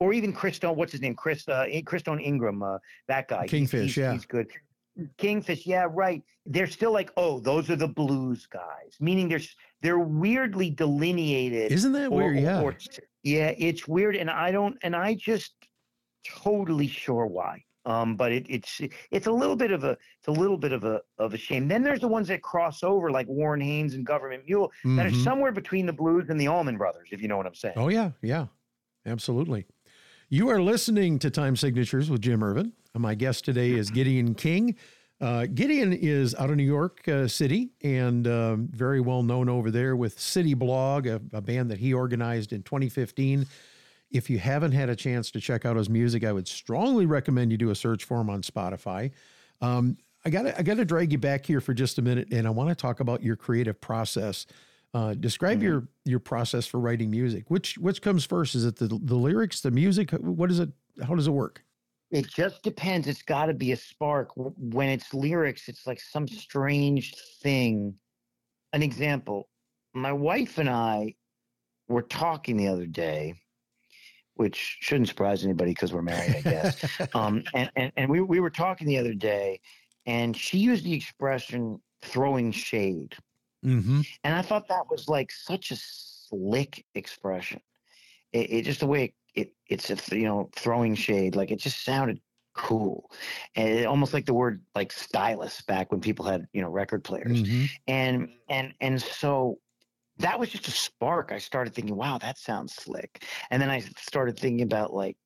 or 0.00 0.12
even 0.12 0.32
Christone. 0.32 0.76
What's 0.76 0.92
his 0.92 1.00
name? 1.00 1.14
Chris 1.14 1.48
uh, 1.48 1.66
Christone 1.84 2.22
Ingram. 2.22 2.62
Uh, 2.62 2.78
that 3.08 3.28
guy. 3.28 3.42
He's- 3.42 3.50
Kingfish, 3.50 3.86
he's, 3.86 3.96
yeah. 3.96 4.12
he's 4.12 4.26
good. 4.26 4.50
Kingfish, 5.18 5.66
yeah, 5.66 5.86
right. 5.90 6.22
They're 6.46 6.66
still 6.66 6.92
like, 6.92 7.10
oh, 7.16 7.40
those 7.40 7.70
are 7.70 7.76
the 7.76 7.88
blues 7.88 8.46
guys. 8.46 8.96
Meaning, 9.00 9.28
they're 9.28 9.40
they're 9.82 9.98
weirdly 9.98 10.70
delineated. 10.70 11.72
Isn't 11.72 11.92
that 11.92 12.10
or- 12.10 12.18
weird? 12.32 12.38
Yeah. 12.40 12.60
or- 12.62 12.76
yeah, 13.22 13.54
it's 13.56 13.88
weird, 13.88 14.16
and 14.16 14.30
I 14.30 14.50
don't, 14.52 14.76
and 14.82 14.94
I 14.94 15.14
just 15.14 15.54
totally 16.26 16.88
sure 16.88 17.26
why. 17.26 17.64
Um, 17.86 18.16
but 18.16 18.32
it, 18.32 18.46
it's 18.48 18.80
it's 19.10 19.26
a 19.26 19.32
little 19.32 19.56
bit 19.56 19.70
of 19.70 19.84
a 19.84 19.90
it's 19.90 20.28
a 20.28 20.30
little 20.32 20.56
bit 20.56 20.72
of 20.72 20.84
a 20.84 21.02
of 21.18 21.34
a 21.34 21.36
shame. 21.38 21.68
Then 21.68 21.82
there's 21.82 22.00
the 22.00 22.08
ones 22.08 22.28
that 22.28 22.40
cross 22.42 22.82
over, 22.82 23.10
like 23.10 23.26
Warren 23.28 23.60
Haynes 23.60 23.92
and 23.94 24.06
Government 24.06 24.44
Mule, 24.46 24.72
that 24.96 25.04
are 25.06 25.10
Mhm. 25.10 25.22
somewhere 25.24 25.52
between 25.52 25.84
the 25.84 25.92
Blues 25.92 26.26
and 26.30 26.40
the 26.40 26.46
Allman 26.48 26.78
Brothers, 26.78 27.08
if 27.12 27.20
you 27.20 27.28
know 27.28 27.36
what 27.36 27.46
I'm 27.46 27.54
saying. 27.54 27.74
Oh 27.76 27.88
yeah, 27.88 28.12
yeah, 28.22 28.46
absolutely. 29.04 29.66
You 30.34 30.48
are 30.48 30.60
listening 30.60 31.20
to 31.20 31.30
Time 31.30 31.54
Signatures 31.54 32.10
with 32.10 32.20
Jim 32.20 32.42
Ervin. 32.42 32.72
My 32.92 33.14
guest 33.14 33.44
today 33.44 33.70
is 33.70 33.88
Gideon 33.88 34.34
King. 34.34 34.74
Uh, 35.20 35.46
Gideon 35.46 35.92
is 35.92 36.34
out 36.34 36.50
of 36.50 36.56
New 36.56 36.64
York 36.64 37.06
uh, 37.06 37.28
City 37.28 37.70
and 37.84 38.26
um, 38.26 38.68
very 38.72 39.00
well 39.00 39.22
known 39.22 39.48
over 39.48 39.70
there 39.70 39.94
with 39.94 40.18
City 40.18 40.54
Blog, 40.54 41.06
a, 41.06 41.20
a 41.32 41.40
band 41.40 41.70
that 41.70 41.78
he 41.78 41.94
organized 41.94 42.52
in 42.52 42.64
2015. 42.64 43.46
If 44.10 44.28
you 44.28 44.40
haven't 44.40 44.72
had 44.72 44.88
a 44.88 44.96
chance 44.96 45.30
to 45.30 45.40
check 45.40 45.64
out 45.64 45.76
his 45.76 45.88
music, 45.88 46.24
I 46.24 46.32
would 46.32 46.48
strongly 46.48 47.06
recommend 47.06 47.52
you 47.52 47.56
do 47.56 47.70
a 47.70 47.76
search 47.76 48.02
for 48.02 48.20
him 48.20 48.28
on 48.28 48.42
Spotify. 48.42 49.12
Um, 49.60 49.98
I 50.24 50.30
got 50.30 50.46
I 50.46 50.62
got 50.62 50.78
to 50.78 50.84
drag 50.84 51.12
you 51.12 51.18
back 51.18 51.46
here 51.46 51.60
for 51.60 51.74
just 51.74 51.98
a 51.98 52.02
minute, 52.02 52.32
and 52.32 52.48
I 52.48 52.50
want 52.50 52.70
to 52.70 52.74
talk 52.74 52.98
about 52.98 53.22
your 53.22 53.36
creative 53.36 53.80
process. 53.80 54.46
Uh, 54.94 55.12
describe 55.14 55.62
your 55.62 55.88
your 56.04 56.20
process 56.20 56.66
for 56.66 56.78
writing 56.78 57.10
music. 57.10 57.44
Which 57.48 57.76
which 57.78 58.00
comes 58.00 58.24
first? 58.24 58.54
Is 58.54 58.64
it 58.64 58.76
the 58.76 58.86
the 58.86 59.16
lyrics, 59.16 59.60
the 59.60 59.72
music? 59.72 60.12
What 60.12 60.50
is 60.50 60.60
it? 60.60 60.70
How 61.06 61.14
does 61.14 61.26
it 61.26 61.32
work? 61.32 61.62
It 62.10 62.28
just 62.28 62.62
depends. 62.62 63.08
It's 63.08 63.22
got 63.22 63.46
to 63.46 63.54
be 63.54 63.72
a 63.72 63.76
spark. 63.76 64.30
When 64.36 64.88
it's 64.88 65.12
lyrics, 65.12 65.68
it's 65.68 65.86
like 65.86 66.00
some 66.00 66.28
strange 66.28 67.14
thing. 67.42 67.94
An 68.72 68.82
example 68.82 69.48
my 69.94 70.12
wife 70.12 70.58
and 70.58 70.68
I 70.68 71.14
were 71.88 72.02
talking 72.02 72.56
the 72.56 72.68
other 72.68 72.86
day, 72.86 73.34
which 74.34 74.78
shouldn't 74.80 75.08
surprise 75.08 75.44
anybody 75.44 75.70
because 75.70 75.92
we're 75.92 76.02
married, 76.02 76.36
I 76.36 76.40
guess. 76.40 76.84
um, 77.14 77.44
and, 77.54 77.70
and, 77.76 77.92
and 77.96 78.10
we, 78.10 78.20
we 78.20 78.40
were 78.40 78.50
talking 78.50 78.86
the 78.86 78.98
other 78.98 79.14
day, 79.14 79.60
and 80.06 80.36
she 80.36 80.58
used 80.58 80.84
the 80.84 80.92
expression 80.92 81.80
throwing 82.02 82.50
shade. 82.50 83.14
Mm-hmm. 83.64 84.02
And 84.24 84.34
I 84.34 84.42
thought 84.42 84.68
that 84.68 84.90
was 84.90 85.08
like 85.08 85.32
such 85.32 85.70
a 85.70 85.76
slick 85.76 86.84
expression. 86.94 87.60
It, 88.32 88.50
it 88.52 88.62
just 88.62 88.80
the 88.80 88.86
way 88.86 89.04
it, 89.04 89.12
it 89.34 89.52
it's 89.68 89.90
a, 89.90 90.16
you 90.16 90.26
know 90.26 90.50
throwing 90.54 90.94
shade 90.94 91.36
like 91.36 91.50
it 91.50 91.58
just 91.58 91.84
sounded 91.84 92.20
cool, 92.54 93.10
and 93.56 93.68
it, 93.68 93.86
almost 93.86 94.12
like 94.12 94.26
the 94.26 94.34
word 94.34 94.62
like 94.74 94.92
stylus 94.92 95.62
back 95.62 95.90
when 95.90 96.00
people 96.00 96.24
had 96.24 96.46
you 96.52 96.62
know 96.62 96.68
record 96.68 97.04
players. 97.04 97.42
Mm-hmm. 97.42 97.64
And 97.88 98.28
and 98.48 98.74
and 98.80 99.00
so 99.00 99.58
that 100.18 100.38
was 100.38 100.50
just 100.50 100.68
a 100.68 100.70
spark. 100.70 101.32
I 101.32 101.38
started 101.38 101.74
thinking, 101.74 101.96
wow, 101.96 102.18
that 102.18 102.38
sounds 102.38 102.74
slick. 102.74 103.24
And 103.50 103.60
then 103.60 103.70
I 103.70 103.80
started 103.98 104.38
thinking 104.38 104.62
about 104.62 104.92
like 104.92 105.16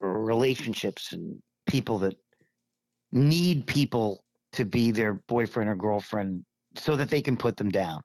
relationships 0.00 1.12
and 1.12 1.40
people 1.66 1.98
that 1.98 2.16
need 3.10 3.66
people 3.66 4.24
to 4.52 4.64
be 4.64 4.90
their 4.90 5.14
boyfriend 5.14 5.70
or 5.70 5.74
girlfriend 5.74 6.44
so 6.74 6.96
that 6.96 7.10
they 7.10 7.20
can 7.22 7.36
put 7.36 7.56
them 7.56 7.70
down 7.70 8.00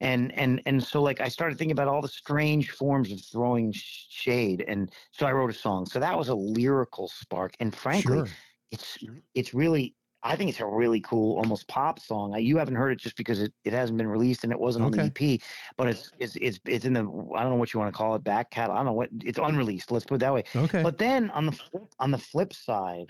and 0.00 0.32
and 0.38 0.60
and 0.66 0.82
so 0.82 1.02
like 1.02 1.20
i 1.20 1.28
started 1.28 1.56
thinking 1.58 1.72
about 1.72 1.88
all 1.88 2.02
the 2.02 2.08
strange 2.08 2.70
forms 2.70 3.10
of 3.12 3.20
throwing 3.24 3.72
sh- 3.72 4.06
shade 4.10 4.64
and 4.68 4.90
so 5.12 5.26
i 5.26 5.32
wrote 5.32 5.50
a 5.50 5.54
song 5.54 5.86
so 5.86 5.98
that 5.98 6.16
was 6.16 6.28
a 6.28 6.34
lyrical 6.34 7.08
spark 7.08 7.54
and 7.60 7.74
frankly 7.74 8.18
Sure. 8.18 8.28
it's 8.70 8.98
it's 9.34 9.54
really 9.54 9.94
I 10.22 10.36
think 10.36 10.50
it's 10.50 10.60
a 10.60 10.66
really 10.66 11.00
cool, 11.00 11.38
almost 11.38 11.66
pop 11.66 11.98
song. 11.98 12.38
You 12.38 12.58
haven't 12.58 12.74
heard 12.74 12.92
it 12.92 12.98
just 12.98 13.16
because 13.16 13.40
it, 13.40 13.54
it 13.64 13.72
hasn't 13.72 13.96
been 13.96 14.06
released 14.06 14.44
and 14.44 14.52
it 14.52 14.60
wasn't 14.60 14.84
on 14.84 14.90
the 14.92 15.04
EP, 15.04 15.40
but 15.78 15.88
it's 15.88 16.12
it's 16.18 16.36
it's 16.36 16.60
it's 16.66 16.84
in 16.84 16.92
the 16.92 17.00
I 17.00 17.42
don't 17.42 17.52
know 17.52 17.56
what 17.56 17.72
you 17.72 17.80
want 17.80 17.90
to 17.92 17.96
call 17.96 18.14
it 18.14 18.22
back 18.22 18.50
catalog. 18.50 18.76
I 18.76 18.78
don't 18.80 18.86
know 18.86 18.92
what 18.92 19.08
it's 19.24 19.38
unreleased. 19.38 19.90
Let's 19.90 20.04
put 20.04 20.16
it 20.16 20.18
that 20.18 20.34
way. 20.34 20.44
Okay. 20.54 20.82
But 20.82 20.98
then 20.98 21.30
on 21.30 21.46
the 21.46 21.52
flip, 21.52 21.84
on 21.98 22.10
the 22.10 22.18
flip 22.18 22.52
side, 22.52 23.06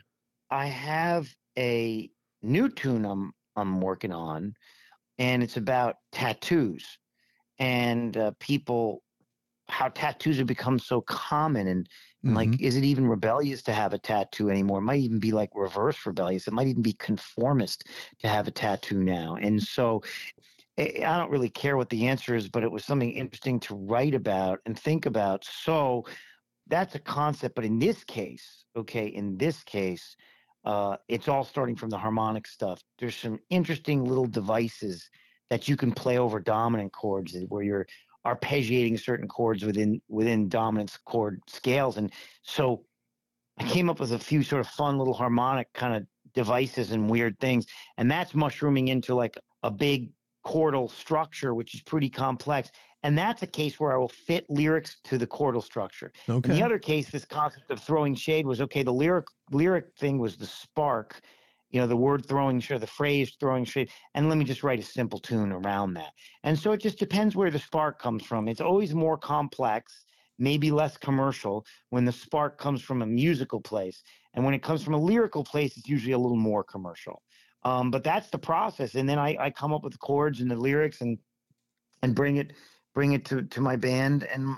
I 0.50 0.66
have 0.66 1.34
a 1.58 2.08
new 2.42 2.68
tune 2.68 3.04
I'm 3.04 3.32
I'm 3.56 3.80
working 3.80 4.12
on, 4.12 4.54
and 5.20 5.44
it's 5.44 5.58
about 5.58 5.98
tattoos 6.12 6.98
and 7.58 8.16
uh, 8.16 8.32
people 8.40 9.04
how 9.68 9.88
tattoos 9.90 10.38
have 10.38 10.46
become 10.48 10.78
so 10.78 11.00
common 11.02 11.66
and 11.68 11.88
and 12.26 12.34
like, 12.36 12.54
Mhm. 12.54 12.60
is 12.60 12.76
it 12.76 12.84
even 12.84 13.06
rebellious 13.08 13.62
to 13.62 13.72
have 13.72 13.94
a 13.94 13.98
tattoo 13.98 14.50
anymore? 14.50 14.78
It 14.80 14.82
might 14.82 15.00
even 15.00 15.20
be 15.20 15.32
like 15.32 15.50
reverse 15.54 16.06
rebellious. 16.06 16.48
It 16.48 16.52
might 16.54 16.68
even 16.68 16.82
be 16.82 16.92
conformist 16.94 17.84
to 18.20 18.28
have 18.28 18.48
a 18.48 18.52
tattoo 18.52 19.02
now. 19.02 19.36
And 19.36 19.62
so 19.62 20.02
I 20.78 20.82
I 21.04 21.18
don't 21.18 21.30
really 21.30 21.50
care 21.50 21.76
what 21.76 21.90
the 21.90 22.06
answer 22.06 22.34
is, 22.34 22.48
but 22.48 22.62
it 22.64 22.70
was 22.72 22.84
something 22.84 23.12
interesting 23.12 23.60
to 23.60 23.74
write 23.74 24.14
about 24.14 24.60
and 24.66 24.78
think 24.78 25.06
about. 25.06 25.44
So 25.44 26.04
that's 26.66 26.94
a 26.94 27.00
concept. 27.00 27.54
But 27.56 27.64
in 27.66 27.78
this 27.80 28.04
case, 28.04 28.66
okay, 28.76 29.06
in 29.08 29.38
this 29.38 29.64
case, 29.64 30.16
uh, 30.64 30.96
it's 31.08 31.28
all 31.28 31.44
starting 31.44 31.76
from 31.76 31.90
the 31.90 31.98
harmonic 31.98 32.46
stuff. 32.46 32.82
There's 32.98 33.16
some 33.16 33.40
interesting 33.50 34.04
little 34.04 34.26
devices 34.26 35.08
that 35.48 35.68
you 35.68 35.76
can 35.76 35.92
play 35.92 36.18
over 36.18 36.40
dominant 36.40 36.92
chords 36.92 37.36
where 37.48 37.62
you're 37.62 37.86
arpeggiating 38.26 39.00
certain 39.00 39.26
chords 39.26 39.64
within 39.64 40.00
within 40.08 40.48
dominant 40.48 40.96
chord 41.06 41.40
scales 41.46 41.96
and 41.96 42.12
so 42.42 42.84
i 43.58 43.64
came 43.64 43.88
up 43.88 43.98
with 43.98 44.12
a 44.12 44.18
few 44.18 44.42
sort 44.42 44.60
of 44.60 44.66
fun 44.68 44.98
little 44.98 45.14
harmonic 45.14 45.72
kind 45.72 45.96
of 45.96 46.06
devices 46.34 46.92
and 46.92 47.08
weird 47.08 47.38
things 47.40 47.66
and 47.96 48.10
that's 48.10 48.34
mushrooming 48.34 48.88
into 48.88 49.14
like 49.14 49.38
a 49.62 49.70
big 49.70 50.10
chordal 50.44 50.90
structure 50.90 51.54
which 51.54 51.74
is 51.74 51.80
pretty 51.80 52.10
complex 52.10 52.70
and 53.02 53.16
that's 53.16 53.42
a 53.42 53.46
case 53.46 53.78
where 53.80 53.92
i 53.92 53.96
will 53.96 54.08
fit 54.08 54.44
lyrics 54.48 54.96
to 55.04 55.18
the 55.18 55.26
chordal 55.26 55.62
structure 55.62 56.12
in 56.28 56.34
okay. 56.34 56.54
the 56.54 56.62
other 56.62 56.78
case, 56.78 57.10
this 57.10 57.24
concept 57.24 57.70
of 57.70 57.80
throwing 57.80 58.14
shade 58.14 58.46
was 58.46 58.60
okay. 58.60 58.82
The 58.82 58.92
lyric 58.92 59.26
lyric 59.50 59.86
thing 59.98 60.18
was 60.18 60.36
the 60.36 60.46
spark, 60.46 61.20
you 61.70 61.80
know, 61.80 61.86
the 61.86 61.96
word 61.96 62.26
throwing 62.26 62.60
shade, 62.60 62.80
the 62.80 62.86
phrase 62.86 63.36
throwing 63.38 63.64
shade, 63.64 63.90
and 64.14 64.28
let 64.28 64.38
me 64.38 64.44
just 64.44 64.62
write 64.62 64.78
a 64.78 64.82
simple 64.82 65.18
tune 65.18 65.52
around 65.52 65.94
that. 65.94 66.12
And 66.44 66.58
so 66.58 66.72
it 66.72 66.80
just 66.80 66.98
depends 66.98 67.36
where 67.36 67.50
the 67.50 67.58
spark 67.58 68.00
comes 68.00 68.24
from. 68.24 68.48
It's 68.48 68.60
always 68.60 68.94
more 68.94 69.18
complex, 69.18 70.04
maybe 70.38 70.70
less 70.70 70.96
commercial 70.96 71.64
when 71.90 72.04
the 72.04 72.12
spark 72.12 72.58
comes 72.58 72.82
from 72.82 73.02
a 73.02 73.06
musical 73.06 73.60
place, 73.60 74.02
and 74.34 74.44
when 74.44 74.54
it 74.54 74.62
comes 74.62 74.82
from 74.82 74.94
a 74.94 74.98
lyrical 74.98 75.44
place, 75.44 75.76
it's 75.76 75.88
usually 75.88 76.12
a 76.12 76.18
little 76.18 76.36
more 76.36 76.64
commercial. 76.64 77.22
Um, 77.62 77.90
but 77.90 78.02
that's 78.02 78.30
the 78.30 78.38
process, 78.38 78.94
and 78.94 79.08
then 79.08 79.18
I, 79.18 79.36
I 79.38 79.50
come 79.50 79.72
up 79.74 79.84
with 79.84 79.92
the 79.92 79.98
chords 79.98 80.40
and 80.40 80.50
the 80.50 80.56
lyrics 80.56 81.00
and 81.00 81.18
and 82.02 82.14
bring 82.14 82.36
it 82.36 82.54
bring 82.94 83.12
it 83.12 83.24
to 83.26 83.42
to 83.42 83.60
my 83.60 83.76
band 83.76 84.24
and 84.24 84.56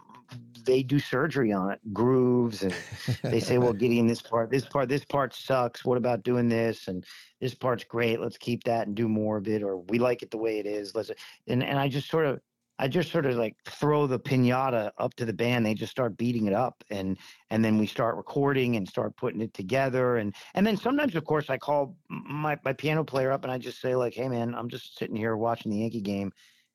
they 0.65 0.83
do 0.83 0.99
surgery 0.99 1.53
on 1.53 1.71
it 1.71 1.81
grooves 1.93 2.63
and 2.63 2.75
they 3.23 3.41
say 3.41 3.59
well 3.59 3.73
gideon 3.83 4.07
this 4.07 4.23
part 4.23 4.51
this 4.51 4.65
part 4.65 4.89
this 4.89 5.05
part 5.05 5.35
sucks. 5.35 5.85
What 5.85 5.99
about 5.99 6.23
doing 6.23 6.49
this? 6.49 6.89
And 6.89 7.05
this 7.41 7.55
part's 7.55 7.85
great. 7.85 8.21
Let's 8.21 8.39
keep 8.39 8.65
that 8.65 8.87
and 8.87 8.97
do 8.97 9.09
more 9.09 9.37
of 9.37 9.49
it 9.49 9.63
or 9.63 9.79
we 9.79 9.99
like 9.99 10.23
it 10.23 10.31
the 10.31 10.39
way 10.39 10.59
it 10.59 10.67
is. 10.67 10.95
Let's 10.95 11.11
and, 11.47 11.63
and 11.63 11.79
i 11.79 11.89
just 11.89 12.09
sort 12.09 12.27
of 12.27 12.41
i 12.79 12.89
just 12.89 13.11
sort 13.11 13.27
of 13.27 13.37
like 13.37 13.57
throw 13.65 14.07
the 14.07 14.19
piñata 14.19 14.93
up 14.99 15.15
to 15.15 15.25
the 15.25 15.33
band. 15.33 15.67
They 15.67 15.75
just 15.75 15.93
start 15.93 16.17
beating 16.17 16.47
it 16.47 16.55
up 16.55 16.85
and 16.91 17.19
and 17.51 17.65
then 17.65 17.79
we 17.79 17.87
start 17.87 18.17
recording 18.17 18.77
and 18.77 18.89
start 18.89 19.17
putting 19.17 19.41
it 19.41 19.55
together. 19.55 20.17
And 20.17 20.35
and 20.55 20.67
then 20.67 20.77
sometimes 20.77 21.17
of 21.17 21.25
course 21.25 21.51
i 21.51 21.59
call 21.59 21.97
my, 22.09 22.59
my 22.65 22.73
piano 22.73 23.05
player 23.05 23.33
up 23.33 23.43
and 23.43 23.53
i 23.53 23.59
just 23.59 23.81
say 23.81 23.97
like 23.97 24.15
hey 24.15 24.29
man 24.29 24.55
i'm 24.55 24.69
just 24.69 24.97
sitting 24.97 25.17
here 25.17 25.37
watching 25.37 25.73
the 25.73 25.79
yankee 25.79 26.01
game 26.01 26.33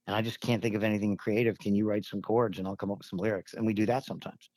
and 0.08 0.16
I 0.16 0.22
just 0.22 0.40
can't 0.40 0.62
think 0.62 0.76
of 0.76 0.84
anything 0.84 1.16
creative. 1.18 1.60
Can 1.60 1.76
you 1.76 1.88
write 1.88 2.06
some 2.06 2.22
chords 2.22 2.58
and 2.58 2.68
I'll 2.68 2.76
come 2.76 2.92
up 2.92 3.00
with 3.00 3.08
some 3.08 3.20
lyrics? 3.20 3.54
And 3.54 3.66
we 3.66 3.74
do 3.74 3.86
that 3.86 4.06
sometimes. 4.06 4.50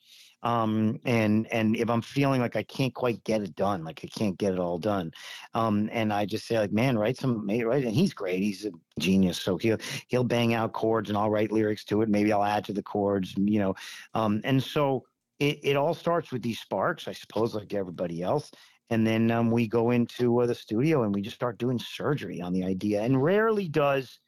Um, 0.43 0.99
and 1.05 1.45
and 1.51 1.75
if 1.75 1.89
I'm 1.89 2.01
feeling 2.01 2.41
like 2.41 2.55
I 2.55 2.63
can't 2.63 2.95
quite 2.95 3.23
get 3.23 3.43
it 3.43 3.55
done, 3.55 3.83
like 3.83 4.01
I 4.03 4.07
can't 4.07 4.37
get 4.37 4.53
it 4.53 4.59
all 4.59 4.79
done, 4.79 5.11
um, 5.53 5.87
and 5.91 6.11
I 6.11 6.25
just 6.25 6.47
say 6.47 6.57
like, 6.57 6.71
man, 6.71 6.97
write 6.97 7.17
some, 7.17 7.47
write. 7.47 7.83
And 7.83 7.93
he's 7.93 8.13
great. 8.13 8.39
He's 8.39 8.65
a 8.65 8.71
genius. 8.97 9.39
So 9.39 9.57
he'll 9.57 9.77
he'll 10.07 10.23
bang 10.23 10.55
out 10.55 10.73
chords 10.73 11.09
and 11.09 11.17
I'll 11.17 11.29
write 11.29 11.51
lyrics 11.51 11.83
to 11.85 12.01
it. 12.01 12.09
Maybe 12.09 12.33
I'll 12.33 12.43
add 12.43 12.65
to 12.65 12.73
the 12.73 12.81
chords, 12.81 13.35
you 13.37 13.59
know. 13.59 13.75
Um, 14.15 14.41
and 14.43 14.63
so 14.63 15.03
it, 15.39 15.59
it 15.63 15.75
all 15.75 15.93
starts 15.93 16.31
with 16.31 16.41
these 16.41 16.59
sparks, 16.59 17.07
I 17.07 17.13
suppose, 17.13 17.53
like 17.53 17.73
everybody 17.73 18.21
else. 18.21 18.51
And 18.91 19.07
then 19.07 19.31
um, 19.31 19.51
we 19.51 19.67
go 19.67 19.91
into 19.91 20.41
uh, 20.41 20.45
the 20.45 20.55
studio 20.55 21.03
and 21.03 21.15
we 21.15 21.21
just 21.21 21.35
start 21.35 21.57
doing 21.57 21.79
surgery 21.79 22.41
on 22.41 22.51
the 22.51 22.63
idea. 22.63 23.01
And 23.01 23.23
rarely 23.23 23.67
does 23.67 24.19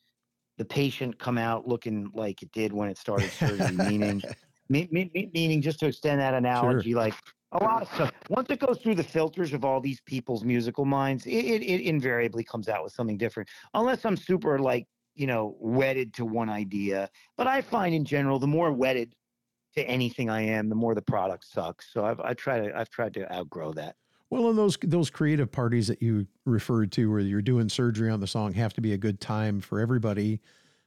the 0.58 0.66
patient 0.66 1.18
come 1.20 1.38
out 1.38 1.68
looking 1.68 2.10
like 2.14 2.42
it 2.42 2.52
did 2.52 2.72
when 2.74 2.90
it 2.90 2.98
started 2.98 3.32
surgery, 3.32 3.78
meaning, 3.78 4.22
me, 4.70 4.88
me, 4.92 5.10
me- 5.14 5.32
meaning 5.34 5.62
just 5.62 5.80
to 5.80 5.88
extend 5.88 6.22
that 6.22 6.34
analogy, 6.34 6.94
like 6.94 7.16
a 7.54 7.64
lot 7.64 7.82
of 7.82 7.88
stuff. 7.94 8.12
Once 8.30 8.50
it 8.50 8.60
goes 8.60 8.80
through 8.80 8.96
the 8.96 9.04
filters 9.04 9.54
of 9.54 9.66
all 9.66 9.82
these 9.82 10.02
people's 10.02 10.44
musical 10.44 10.86
minds, 10.86 11.26
it, 11.26 11.46
it, 11.46 11.62
it 11.64 11.82
invariably 11.82 12.44
comes 12.44 12.70
out 12.70 12.84
with 12.84 12.94
something 12.94 13.18
different, 13.18 13.50
unless 13.74 14.06
I'm 14.06 14.18
super 14.18 14.60
like, 14.60 14.88
you 15.16 15.28
know, 15.28 15.56
wedded 15.60 16.14
to 16.16 16.26
one 16.26 16.50
idea. 16.50 17.10
But 17.38 17.48
I 17.48 17.62
find 17.62 17.94
in 17.94 18.06
general, 18.06 18.40
the 18.40 18.48
more 18.48 18.72
wedded 18.72 19.16
to 19.76 19.84
anything 19.88 20.30
I 20.30 20.42
am, 20.42 20.70
the 20.70 20.76
more 20.76 20.96
the 20.96 21.02
product 21.02 21.46
sucks. 21.46 21.92
So 21.92 22.06
I've 22.06 22.20
I 22.20 22.34
try 22.34 22.60
to 22.60 22.78
I've 22.78 22.90
tried 22.90 23.14
to 23.16 23.32
outgrow 23.34 23.74
that. 23.74 23.96
Well, 24.34 24.50
and 24.50 24.58
those 24.58 24.80
those 24.82 25.12
creative 25.12 25.52
parties 25.52 25.86
that 25.90 26.02
you 26.02 26.26
referred 26.44 26.92
to, 26.94 27.12
where 27.12 27.20
you're 27.20 27.44
doing 27.44 27.70
surgery 27.70 28.10
on 28.10 28.20
the 28.20 28.26
song, 28.26 28.52
have 28.54 28.74
to 28.74 28.82
be 28.82 28.94
a 28.94 28.98
good 28.98 29.22
time 29.22 29.62
for 29.62 29.80
everybody, 29.80 30.40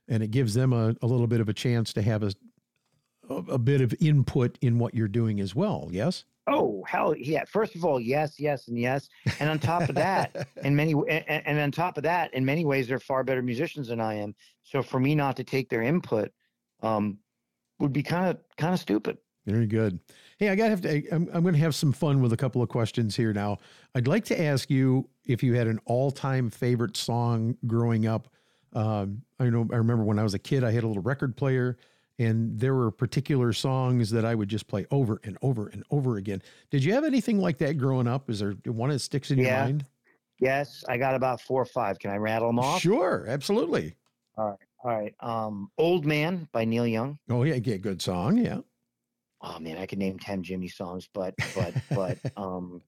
and 0.08 0.20
it 0.20 0.32
gives 0.32 0.52
them 0.52 0.72
a, 0.72 0.96
a 1.00 1.06
little 1.06 1.28
bit 1.28 1.40
of 1.40 1.48
a 1.48 1.52
chance 1.52 1.92
to 1.92 2.02
have 2.02 2.24
a 2.24 2.32
a, 3.30 3.34
a 3.34 3.58
bit 3.58 3.82
of 3.82 3.94
input 4.00 4.58
in 4.62 4.80
what 4.80 4.96
you're 4.96 5.06
doing 5.06 5.38
as 5.38 5.54
well. 5.54 5.88
Yes. 5.92 6.24
Oh, 6.48 6.84
hell 6.88 7.14
yeah. 7.16 7.44
First 7.44 7.76
of 7.76 7.84
all, 7.84 8.00
yes, 8.00 8.40
yes, 8.40 8.66
and 8.66 8.76
yes. 8.76 9.08
And 9.38 9.48
on 9.48 9.60
top 9.60 9.88
of 9.88 9.94
that, 9.94 10.48
in 10.64 10.74
many 10.74 10.94
and, 11.08 11.46
and 11.46 11.60
on 11.60 11.70
top 11.70 11.98
of 11.98 12.02
that, 12.02 12.34
in 12.34 12.44
many 12.44 12.64
ways, 12.64 12.88
they're 12.88 12.98
far 12.98 13.22
better 13.22 13.42
musicians 13.42 13.86
than 13.86 14.00
I 14.00 14.14
am. 14.14 14.34
So 14.64 14.82
for 14.82 14.98
me 14.98 15.14
not 15.14 15.36
to 15.36 15.44
take 15.44 15.68
their 15.68 15.82
input 15.82 16.32
um, 16.82 17.18
would 17.78 17.92
be 17.92 18.02
kind 18.02 18.26
of 18.26 18.38
kind 18.56 18.74
of 18.74 18.80
stupid. 18.80 19.18
Very 19.46 19.66
good. 19.66 20.00
Hey, 20.38 20.48
I 20.48 20.56
got 20.56 20.64
to 20.64 20.70
have 20.70 20.80
to. 20.82 21.08
I'm, 21.10 21.28
I'm 21.32 21.42
going 21.42 21.54
to 21.54 21.60
have 21.60 21.74
some 21.74 21.92
fun 21.92 22.20
with 22.20 22.32
a 22.32 22.36
couple 22.36 22.62
of 22.62 22.68
questions 22.68 23.14
here 23.14 23.32
now. 23.32 23.58
I'd 23.94 24.08
like 24.08 24.24
to 24.26 24.40
ask 24.40 24.68
you 24.68 25.08
if 25.24 25.42
you 25.42 25.54
had 25.54 25.68
an 25.68 25.80
all-time 25.86 26.50
favorite 26.50 26.96
song 26.96 27.56
growing 27.66 28.06
up. 28.06 28.28
Um, 28.72 29.22
I 29.38 29.48
know. 29.48 29.66
I 29.72 29.76
remember 29.76 30.04
when 30.04 30.18
I 30.18 30.24
was 30.24 30.34
a 30.34 30.38
kid, 30.38 30.64
I 30.64 30.72
had 30.72 30.82
a 30.82 30.88
little 30.88 31.02
record 31.02 31.36
player, 31.36 31.78
and 32.18 32.58
there 32.58 32.74
were 32.74 32.90
particular 32.90 33.52
songs 33.52 34.10
that 34.10 34.24
I 34.24 34.34
would 34.34 34.48
just 34.48 34.66
play 34.66 34.84
over 34.90 35.20
and 35.22 35.38
over 35.42 35.68
and 35.68 35.84
over 35.90 36.16
again. 36.16 36.42
Did 36.70 36.82
you 36.82 36.92
have 36.92 37.04
anything 37.04 37.38
like 37.38 37.58
that 37.58 37.78
growing 37.78 38.08
up? 38.08 38.28
Is 38.28 38.40
there 38.40 38.54
one 38.64 38.90
that 38.90 38.98
sticks 38.98 39.30
in 39.30 39.38
your 39.38 39.52
mind? 39.52 39.86
Yes, 40.40 40.84
I 40.88 40.98
got 40.98 41.14
about 41.14 41.40
four 41.40 41.62
or 41.62 41.66
five. 41.66 41.98
Can 41.98 42.10
I 42.10 42.16
rattle 42.16 42.48
them 42.48 42.58
off? 42.58 42.82
Sure, 42.82 43.24
absolutely. 43.28 43.94
All 44.36 44.58
right. 44.84 45.14
Um, 45.20 45.70
Old 45.78 46.04
Man 46.04 46.48
by 46.52 46.64
Neil 46.64 46.86
Young. 46.86 47.18
Oh 47.30 47.44
yeah, 47.44 47.54
yeah, 47.54 47.76
good 47.76 48.02
song. 48.02 48.36
Yeah. 48.36 48.58
Oh 49.40 49.58
man, 49.58 49.76
I 49.78 49.86
could 49.86 49.98
name 49.98 50.18
ten 50.18 50.42
Jimi 50.42 50.70
songs, 50.70 51.08
but 51.12 51.34
but 51.54 51.74
but 51.94 52.18
um, 52.36 52.82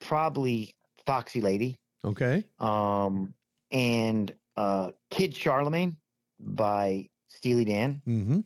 probably 0.00 0.74
Foxy 1.06 1.40
Lady. 1.40 1.78
Okay. 2.04 2.44
Um, 2.58 3.34
and 3.70 4.32
uh, 4.56 4.92
Kid 5.10 5.34
Charlemagne 5.34 5.96
by 6.38 7.08
Steely 7.28 7.64
Dan 7.64 8.02
Mm-hmm. 8.06 8.40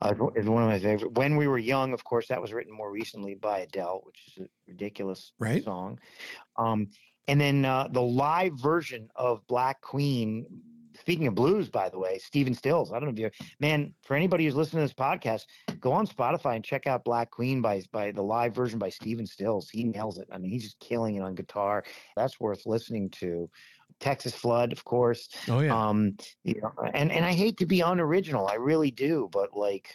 uh, 0.00 0.14
is 0.34 0.48
one 0.48 0.62
of 0.62 0.68
my 0.68 0.78
favorite. 0.78 1.12
When 1.12 1.36
We 1.36 1.46
Were 1.48 1.58
Young, 1.58 1.92
of 1.92 2.02
course, 2.04 2.28
that 2.28 2.40
was 2.40 2.52
written 2.52 2.72
more 2.72 2.90
recently 2.90 3.34
by 3.34 3.60
Adele, 3.60 4.00
which 4.04 4.20
is 4.28 4.44
a 4.44 4.48
ridiculous 4.66 5.32
Right. 5.38 5.62
song. 5.62 5.98
Um, 6.56 6.88
and 7.28 7.40
then 7.40 7.64
uh, 7.64 7.88
the 7.90 8.02
live 8.02 8.54
version 8.60 9.08
of 9.16 9.46
Black 9.46 9.80
Queen. 9.80 10.46
Speaking 11.04 11.26
of 11.26 11.34
blues, 11.34 11.68
by 11.68 11.90
the 11.90 11.98
way, 11.98 12.16
Stephen 12.16 12.54
Stills. 12.54 12.90
I 12.90 12.94
don't 12.94 13.04
know 13.04 13.12
if 13.12 13.18
you, 13.18 13.46
man, 13.60 13.92
for 14.06 14.16
anybody 14.16 14.46
who's 14.46 14.54
listening 14.54 14.80
to 14.80 14.86
this 14.86 14.94
podcast, 14.94 15.44
go 15.78 15.92
on 15.92 16.06
Spotify 16.06 16.56
and 16.56 16.64
check 16.64 16.86
out 16.86 17.04
Black 17.04 17.30
Queen 17.30 17.60
by 17.60 17.82
by 17.92 18.10
the 18.10 18.22
live 18.22 18.54
version 18.54 18.78
by 18.78 18.88
Stephen 18.88 19.26
Stills. 19.26 19.68
He 19.68 19.84
nails 19.84 20.16
it. 20.16 20.26
I 20.32 20.38
mean, 20.38 20.50
he's 20.50 20.62
just 20.62 20.80
killing 20.80 21.16
it 21.16 21.20
on 21.20 21.34
guitar. 21.34 21.84
That's 22.16 22.40
worth 22.40 22.64
listening 22.64 23.10
to. 23.20 23.50
Texas 24.00 24.34
Flood, 24.34 24.72
of 24.72 24.82
course. 24.84 25.28
Oh 25.48 25.60
yeah. 25.60 25.88
Um, 25.88 26.16
you 26.42 26.60
know, 26.60 26.72
and 26.94 27.12
and 27.12 27.24
I 27.24 27.32
hate 27.32 27.58
to 27.58 27.66
be 27.66 27.80
unoriginal, 27.80 28.48
I 28.48 28.54
really 28.54 28.90
do, 28.90 29.28
but 29.30 29.56
like, 29.56 29.94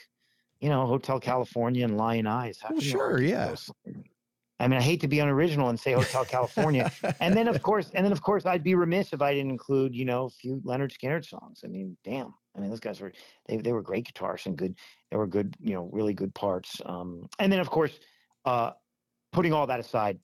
you 0.62 0.70
know, 0.70 0.86
Hotel 0.86 1.20
California 1.20 1.84
and 1.84 1.98
Lyin' 1.98 2.28
Eyes. 2.28 2.60
How 2.62 2.70
Well, 2.72 2.80
sure, 2.82 3.12
argue 3.13 3.30
yeah. 3.30 3.48
those? 3.48 3.72
I 4.60 4.68
mean, 4.68 4.78
I 4.78 4.82
hate 4.82 5.00
to 5.01 5.08
be 5.08 5.20
unoriginal 5.20 5.70
and 5.70 5.80
say 5.80 5.94
Hotel 5.94 6.25
California, 6.25 6.92
and 7.22 7.36
then 7.36 7.48
of 7.48 7.62
course, 7.63 7.92
and 7.94 8.06
then 8.06 8.12
of 8.12 8.22
course, 8.22 8.46
I'd 8.46 8.63
be 8.63 8.75
remiss 8.75 9.13
if 9.13 9.22
I 9.22 9.34
didn't 9.34 9.51
include, 9.51 9.96
you 9.96 10.06
know, 10.06 10.25
a 10.25 10.30
few 10.30 10.62
Lynyrd 10.66 10.92
Skynyrd 10.92 11.25
songs. 11.25 11.62
I 11.63 11.68
mean, 11.68 11.96
damn. 12.04 12.34
I 12.56 12.60
mean, 12.60 12.70
those 12.70 12.80
guys 12.80 13.00
were 13.00 13.13
they 13.48 13.58
they 13.58 13.72
were 13.72 13.82
great 13.82 14.12
guitarists 14.12 14.48
and 14.48 14.58
good. 14.58 14.75
They 15.12 15.18
were 15.18 15.28
good, 15.28 15.56
you 15.62 15.74
know, 15.74 15.89
really 15.94 16.13
good 16.13 16.34
parts. 16.36 16.82
Um, 16.86 17.28
and 17.39 17.51
then 17.51 17.60
of 17.60 17.70
course, 17.70 18.00
uh, 18.46 18.72
putting 19.32 19.54
all 19.54 19.68
that 19.68 19.80
aside, 19.80 20.20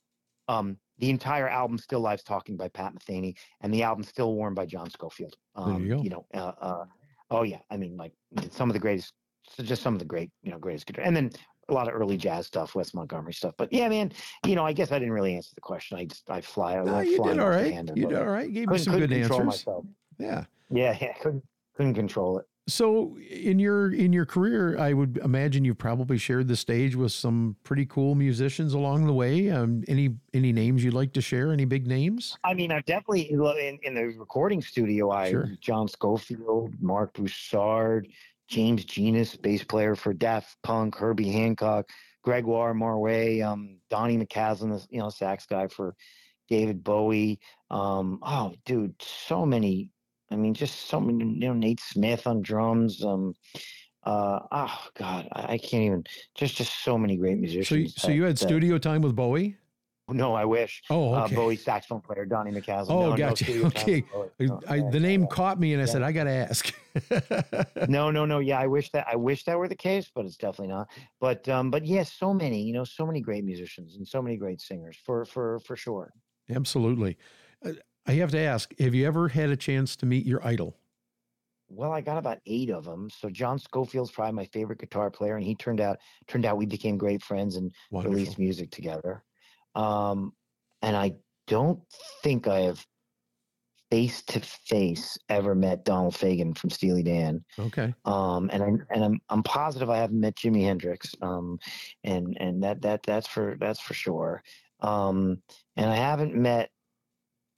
um, 0.48 0.78
the 1.00 1.10
entire 1.10 1.48
album 1.48 1.78
"Still 1.78 2.02
Lives 2.02 2.24
Talking" 2.24 2.58
by 2.58 2.68
Pat 2.68 2.94
Metheny, 2.94 3.36
and 3.62 3.74
the 3.74 3.84
album 3.84 4.04
"Still 4.04 4.34
Warm" 4.34 4.54
by 4.54 4.66
John 4.66 4.90
Scofield. 4.90 5.36
Um, 5.56 5.84
you 5.84 5.96
go. 5.96 6.02
You 6.02 6.10
know, 6.10 6.26
uh, 6.34 6.52
uh, 6.60 6.86
oh 7.32 7.44
yeah, 7.44 7.60
I 7.70 7.78
mean, 7.78 7.96
like 7.96 8.14
some 8.52 8.70
of 8.70 8.74
the 8.74 8.80
greatest, 8.80 9.14
so 9.50 9.64
just 9.64 9.82
some 9.82 9.94
of 9.94 10.00
the 10.00 10.06
great, 10.06 10.30
you 10.44 10.52
know, 10.52 10.60
greatest 10.60 10.88
guitar, 10.88 11.06
and 11.06 11.16
then 11.16 11.32
a 11.70 11.74
lot 11.74 11.88
of 11.88 11.94
early 11.94 12.18
jazz 12.18 12.48
stuff, 12.48 12.76
Wes 12.76 12.94
Montgomery 12.94 13.34
stuff. 13.34 13.56
But 13.58 13.72
yeah, 13.74 13.90
man, 13.90 14.12
you 14.46 14.56
know, 14.56 14.66
I 14.66 14.74
guess 14.74 14.92
I 14.92 15.00
didn't 15.00 15.14
really 15.14 15.36
answer 15.36 15.52
the 15.56 15.62
question. 15.62 15.98
I 15.98 16.06
just 16.06 16.30
I 16.30 16.42
fly. 16.42 16.78
I 16.78 16.84
No, 16.84 17.00
you 17.00 17.22
did 17.24 17.40
all 17.40 17.50
right. 17.50 17.74
handle, 17.74 17.98
You 17.98 18.08
did 18.08 18.18
all 18.18 18.26
right. 18.26 18.52
Gave 18.52 18.70
me 18.70 18.78
some 18.78 18.98
good 18.98 19.12
answers. 19.12 19.46
myself. 19.46 19.86
Yeah. 20.20 20.46
Yeah, 20.70 20.98
yeah, 21.00 21.14
couldn't 21.22 21.44
couldn't 21.76 21.94
control 21.96 22.40
it. 22.40 22.46
So 22.68 23.16
in 23.30 23.60
your 23.60 23.94
in 23.94 24.12
your 24.12 24.26
career, 24.26 24.80
I 24.80 24.94
would 24.94 25.18
imagine 25.18 25.64
you've 25.64 25.78
probably 25.78 26.18
shared 26.18 26.48
the 26.48 26.56
stage 26.56 26.96
with 26.96 27.12
some 27.12 27.56
pretty 27.64 27.86
cool 27.86 28.16
musicians 28.16 28.74
along 28.74 29.06
the 29.06 29.14
way. 29.14 29.52
Um, 29.52 29.84
any 29.88 30.16
any 30.34 30.52
names 30.52 30.84
you'd 30.84 30.96
like 30.96 31.14
to 31.14 31.22
share? 31.22 31.52
Any 31.54 31.66
big 31.66 31.86
names? 31.86 32.36
I 32.44 32.56
mean, 32.56 32.72
I 32.72 32.82
definitely 32.82 33.30
in, 33.30 33.78
in 33.84 33.94
the 33.94 34.06
recording 34.18 34.62
studio. 34.64 35.12
I 35.12 35.30
Sure. 35.30 35.50
John 35.62 35.88
Scofield, 35.88 36.74
Marc 36.82 37.14
Broussard, 37.14 38.08
James 38.48 38.86
Genus, 38.86 39.36
bass 39.36 39.64
player 39.64 39.96
for 39.96 40.14
Daft 40.14 40.56
Punk, 40.64 40.96
Herbie 40.96 41.32
Hancock, 41.32 41.90
Gregoire 42.24 42.74
Maret, 42.74 43.42
um, 43.42 43.78
Donny 43.90 44.18
McCaslin, 44.18 44.70
the, 44.78 44.86
you 44.90 45.00
know, 45.00 45.10
sax 45.10 45.46
guy 45.46 45.68
for 45.68 45.96
David 46.50 46.84
Bowie. 46.84 47.40
Um, 47.72 48.20
oh, 48.22 48.54
dude, 48.66 48.94
so 49.02 49.46
many. 49.46 49.90
I 50.32 50.36
mean, 50.36 50.54
just 50.54 50.88
so 50.88 51.00
many. 51.00 51.24
You 51.24 51.48
know, 51.48 51.54
Nate 51.54 51.80
Smith 51.80 52.28
on 52.28 52.42
drums. 52.42 53.04
Um, 53.04 53.34
uh, 54.04 54.40
oh 54.52 54.88
God, 54.96 55.28
I, 55.32 55.54
I 55.54 55.58
can't 55.58 55.84
even. 55.84 56.04
Just, 56.36 56.56
just 56.56 56.84
so 56.84 56.98
many 56.98 57.16
great 57.18 57.36
So 57.38 57.42
musicians. 57.42 57.80
you, 57.82 57.88
so 57.90 58.08
that- 58.08 58.14
you 58.14 58.24
had 58.24 58.38
that- 58.38 58.44
studio 58.46 58.78
time 58.78 59.02
with 59.02 59.16
Bowie? 59.16 59.58
No, 60.08 60.36
I 60.36 60.46
wish. 60.46 60.84
Oh, 60.92 61.14
Uh, 61.16 61.26
okay. 61.26 61.36
Bowie 61.36 61.56
saxophone 61.56 62.02
player 62.02 62.26
Donny 62.26 62.52
McCaslin. 62.52 62.92
Oh, 62.92 63.00
No, 63.00 63.10
no 63.12 63.18
gotcha. 63.18 63.46
time 63.46 63.66
Okay. 63.66 64.04
I, 64.40 64.44
No, 64.46 64.60
I, 64.68 64.80
the 64.92 65.00
name 65.00 65.22
yeah. 65.22 65.28
caught 65.28 65.60
me, 65.60 65.74
and 65.74 65.82
I 65.82 65.86
Yeah. 65.86 65.92
said, 65.92 66.04
I 66.04 66.12
got 66.12 66.26
to 66.26 66.32
ask. 66.32 66.74
No, 67.90 68.10
no, 68.12 68.26
no. 68.26 68.40
Yeah, 68.40 68.60
I 68.60 68.68
wish 68.68 68.92
that 68.92 69.06
I 69.12 69.16
wish 69.16 69.44
that 69.46 69.58
were 69.58 69.68
the 69.68 69.76
case, 69.76 70.10
but 70.14 70.26
it's 70.26 70.38
definitely 70.38 70.74
not. 70.74 70.90
But 71.20 71.48
um, 71.50 71.70
but 71.72 71.86
yes, 71.86 72.14
so 72.14 72.34
many, 72.34 72.64
you 72.64 72.74
know, 72.74 72.84
so 72.84 73.06
many 73.06 73.20
great 73.22 73.44
musicians 73.44 73.96
and 73.98 74.08
so 74.08 74.22
many 74.22 74.38
great 74.38 74.62
singers 74.62 74.98
for 74.98 75.26
for 75.26 75.60
for 75.60 75.76
sure. 75.76 76.12
Absolutely. 76.50 77.18
Uh, 77.64 77.74
I 78.06 78.14
have 78.14 78.32
to 78.32 78.40
ask: 78.40 78.78
Have 78.80 78.96
you 78.96 79.06
ever 79.06 79.28
had 79.30 79.50
a 79.50 79.58
chance 79.58 79.96
to 79.98 80.06
meet 80.06 80.26
your 80.26 80.46
idol? 80.46 80.78
Well, 81.68 81.92
I 81.92 82.02
got 82.02 82.18
about 82.18 82.40
eight 82.46 82.70
of 82.70 82.86
them. 82.86 83.10
So 83.10 83.30
John 83.30 83.58
Scofield's 83.60 84.12
probably 84.12 84.34
my 84.34 84.46
favorite 84.46 84.80
guitar 84.80 85.10
player, 85.12 85.36
and 85.36 85.46
he 85.46 85.56
turned 85.56 85.82
out 85.82 86.00
turned 86.28 86.46
out 86.46 86.58
we 86.58 86.66
became 86.66 86.98
great 86.98 87.22
friends 87.24 87.56
and 87.56 87.74
Wonderful. 87.92 88.14
released 88.14 88.40
music 88.40 88.72
together. 88.72 89.24
Um, 89.76 90.34
and 90.82 90.96
I 90.96 91.14
don't 91.48 91.80
think 92.24 92.48
I 92.48 92.62
have 92.62 92.86
face 93.92 94.24
to 94.24 94.40
face 94.40 95.18
ever 95.30 95.56
met 95.56 95.86
Donald 95.86 96.14
Fagen 96.14 96.58
from 96.58 96.70
Steely 96.70 97.04
Dan. 97.04 97.44
Okay. 97.60 97.94
um, 98.06 98.50
and 98.52 98.64
I'm 98.64 98.86
and 98.90 99.04
I'm 99.04 99.22
I'm 99.30 99.44
positive 99.44 99.90
I 99.90 99.98
haven't 99.98 100.20
met 100.20 100.36
Jimi 100.36 100.64
Hendrix, 100.64 101.14
um, 101.22 101.60
and 102.04 102.36
and 102.40 102.64
that 102.64 102.82
that 102.82 103.04
that's 103.04 103.28
for 103.28 103.58
that's 103.60 103.80
for 103.80 103.94
sure. 103.94 104.44
Um, 104.82 105.42
and 105.78 105.90
I 105.90 105.96
haven't 105.96 106.36
met 106.36 106.70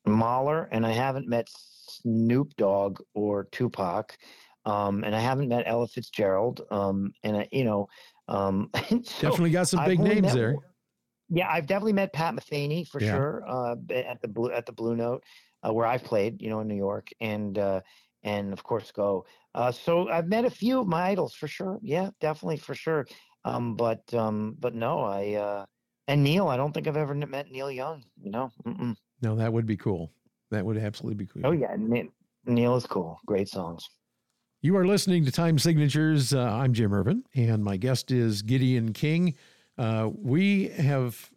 Mahler, 0.06 0.70
and 0.72 0.86
I 0.86 0.92
haven't 0.92 1.28
met 1.28 1.50
Snoop 1.50 2.56
Dogg 2.58 3.00
or 3.14 3.48
Tupac, 3.52 4.18
um, 4.66 5.04
and 5.04 5.16
I 5.16 5.20
haven't 5.20 5.50
met 5.50 5.64
Ella 5.66 5.88
Fitzgerald, 5.88 6.62
um, 6.72 7.14
and 7.24 7.38
I, 7.38 7.48
you 7.52 7.64
know, 7.64 7.88
um, 8.28 8.70
so 8.90 9.00
Definitely 9.22 9.52
got 9.52 9.68
some 9.68 9.86
big 9.86 10.00
names 10.00 10.22
met 10.22 10.34
there. 10.34 10.56
Yeah, 11.30 11.50
I've 11.52 11.68
definitely 11.68 11.94
met 11.94 12.14
Pat 12.14 12.34
Metheny 12.34 12.88
for 12.88 13.02
Yeah. 13.02 13.12
sure 13.12 13.44
uh, 13.48 13.76
at 13.92 14.22
the 14.22 14.28
blue 14.28 14.52
at 14.52 14.66
the 14.66 14.72
Blue 14.72 14.96
Note, 14.96 15.24
uh, 15.64 15.74
where 15.74 15.86
I've 15.86 16.04
played, 16.04 16.42
you 16.42 16.50
know, 16.50 16.60
in 16.62 16.68
New 16.68 16.76
York, 16.76 17.10
and 17.20 17.58
uh, 17.58 17.82
and 18.24 18.54
of 18.54 18.64
course 18.64 18.92
Go. 18.92 19.26
Uh, 19.54 19.72
so 19.72 20.10
I've 20.10 20.28
met 20.28 20.46
a 20.46 20.50
few 20.50 20.80
of 20.80 20.88
my 20.88 21.04
idols 21.10 21.34
for 21.34 21.48
sure. 21.48 21.80
Yeah, 21.82 22.10
definitely 22.22 22.58
for 22.58 22.76
sure. 22.76 23.06
Um, 23.44 23.76
but 23.76 24.14
um, 24.14 24.56
but 24.60 24.74
no, 24.74 25.00
I 25.00 25.34
uh, 25.34 25.66
and 26.08 26.24
Neil. 26.24 26.48
I 26.48 26.58
don't 26.58 26.74
think 26.74 26.88
I've 26.88 26.98
ever 26.98 27.14
met 27.14 27.52
Neil 27.52 27.72
Young. 27.72 28.04
You 28.22 28.32
know. 28.32 28.52
Mm-mm. 28.66 28.96
No, 29.22 29.36
that 29.36 29.52
would 29.52 29.66
be 29.66 29.78
cool. 29.78 30.12
That 30.52 30.66
would 30.66 30.78
absolutely 30.78 31.16
be 31.16 31.28
cool. 31.28 31.46
Oh 31.46 31.52
yeah, 31.52 31.76
Ne- 31.78 32.10
Neil 32.46 32.76
is 32.76 32.86
cool. 32.86 33.20
Great 33.26 33.50
songs. 33.50 33.84
You 34.62 34.76
are 34.76 34.88
listening 34.88 35.24
to 35.26 35.32
Time 35.32 35.60
Signatures. 35.60 36.34
Uh, 36.34 36.42
I'm 36.42 36.74
Jim 36.74 36.94
Ervin, 36.94 37.24
and 37.36 37.64
my 37.64 37.78
guest 37.78 38.12
is 38.12 38.42
Gideon 38.42 38.92
King. 38.94 39.36
Uh, 39.78 40.10
we 40.22 40.70
have 40.70 41.30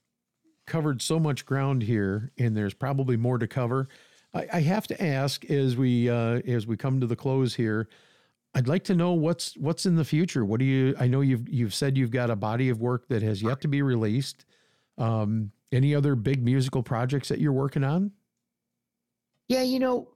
covered 0.66 1.02
so 1.02 1.18
much 1.18 1.44
ground 1.44 1.82
here, 1.82 2.32
and 2.38 2.56
there's 2.56 2.74
probably 2.74 3.16
more 3.16 3.38
to 3.38 3.46
cover. 3.46 3.88
I, 4.32 4.46
I 4.52 4.60
have 4.60 4.86
to 4.88 5.02
ask 5.02 5.44
as 5.50 5.76
we 5.76 6.08
uh, 6.08 6.40
as 6.46 6.66
we 6.66 6.76
come 6.76 7.00
to 7.00 7.06
the 7.06 7.16
close 7.16 7.54
here. 7.54 7.88
I'd 8.54 8.68
like 8.68 8.84
to 8.84 8.94
know 8.94 9.12
what's 9.12 9.56
what's 9.56 9.86
in 9.86 9.96
the 9.96 10.04
future. 10.04 10.44
What 10.44 10.60
do 10.60 10.64
you? 10.64 10.94
I 10.98 11.06
know 11.06 11.20
you've 11.20 11.48
you've 11.48 11.74
said 11.74 11.96
you've 11.96 12.10
got 12.10 12.30
a 12.30 12.36
body 12.36 12.68
of 12.68 12.80
work 12.80 13.08
that 13.08 13.22
has 13.22 13.42
yet 13.42 13.60
to 13.62 13.68
be 13.68 13.82
released. 13.82 14.44
Um, 14.98 15.52
any 15.72 15.94
other 15.94 16.14
big 16.14 16.42
musical 16.42 16.82
projects 16.82 17.28
that 17.28 17.40
you're 17.40 17.52
working 17.52 17.84
on? 17.84 18.10
Yeah, 19.48 19.62
you 19.62 19.78
know, 19.78 20.08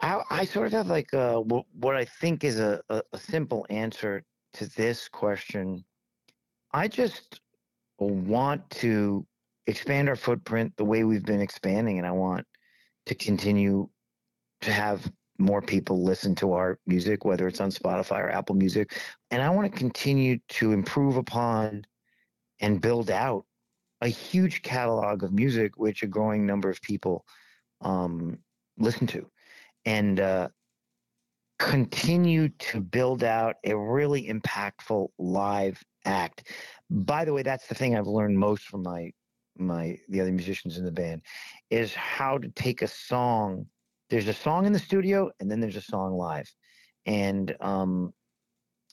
I, 0.00 0.22
I 0.30 0.44
sort 0.44 0.66
of 0.68 0.72
have 0.72 0.86
like 0.86 1.12
a, 1.12 1.40
what, 1.40 1.64
what 1.78 1.96
I 1.96 2.04
think 2.04 2.44
is 2.44 2.60
a, 2.60 2.82
a 2.88 3.18
simple 3.18 3.66
answer 3.70 4.22
to 4.54 4.66
this 4.76 5.08
question. 5.08 5.84
I 6.72 6.88
just 6.88 7.40
want 7.98 8.68
to 8.70 9.26
expand 9.66 10.08
our 10.08 10.16
footprint 10.16 10.72
the 10.76 10.84
way 10.84 11.04
we've 11.04 11.24
been 11.24 11.40
expanding, 11.40 11.98
and 11.98 12.06
I 12.06 12.12
want 12.12 12.46
to 13.06 13.14
continue 13.14 13.88
to 14.62 14.72
have 14.72 15.10
more 15.38 15.60
people 15.60 16.02
listen 16.02 16.34
to 16.36 16.52
our 16.52 16.78
music, 16.86 17.24
whether 17.24 17.46
it's 17.46 17.60
on 17.60 17.70
Spotify 17.70 18.20
or 18.20 18.30
Apple 18.30 18.54
Music. 18.54 18.98
And 19.30 19.42
I 19.42 19.50
want 19.50 19.70
to 19.70 19.78
continue 19.78 20.38
to 20.48 20.72
improve 20.72 21.16
upon 21.16 21.84
and 22.60 22.80
build 22.80 23.10
out 23.10 23.44
a 24.00 24.08
huge 24.08 24.62
catalog 24.62 25.22
of 25.22 25.32
music 25.32 25.76
which 25.76 26.02
a 26.02 26.06
growing 26.06 26.46
number 26.46 26.70
of 26.70 26.80
people 26.82 27.24
um, 27.80 28.38
listen 28.78 29.06
to, 29.08 29.26
and 29.84 30.20
uh, 30.20 30.48
continue 31.58 32.48
to 32.48 32.80
build 32.80 33.24
out 33.24 33.56
a 33.64 33.76
really 33.76 34.28
impactful 34.28 35.08
live 35.18 35.82
act. 36.04 36.52
By 36.90 37.24
the 37.24 37.32
way, 37.32 37.42
that's 37.42 37.66
the 37.66 37.74
thing 37.74 37.96
I've 37.96 38.06
learned 38.06 38.38
most 38.38 38.64
from 38.64 38.82
my 38.82 39.12
my 39.58 39.96
the 40.10 40.20
other 40.20 40.32
musicians 40.32 40.76
in 40.76 40.84
the 40.84 40.92
band 40.92 41.22
is 41.70 41.94
how 41.94 42.38
to 42.38 42.48
take 42.50 42.82
a 42.82 42.88
song. 42.88 43.66
There's 44.10 44.28
a 44.28 44.34
song 44.34 44.66
in 44.66 44.72
the 44.72 44.78
studio, 44.78 45.30
and 45.40 45.50
then 45.50 45.60
there's 45.60 45.76
a 45.76 45.82
song 45.82 46.12
live, 46.16 46.50
and 47.06 47.56
um, 47.60 48.12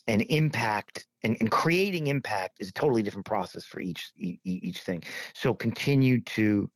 and 0.08 0.22
impact 0.24 1.06
and, 1.24 1.38
and 1.40 1.50
creating 1.52 2.08
impact 2.08 2.58
is 2.60 2.70
a 2.70 2.74
totally 2.74 3.04
different 3.04 3.26
process 3.26 3.66
for 3.66 3.80
each 3.80 4.12
each 4.18 4.80
thing. 4.80 5.04
So 5.34 5.54
continue 5.54 6.22
to 6.22 6.70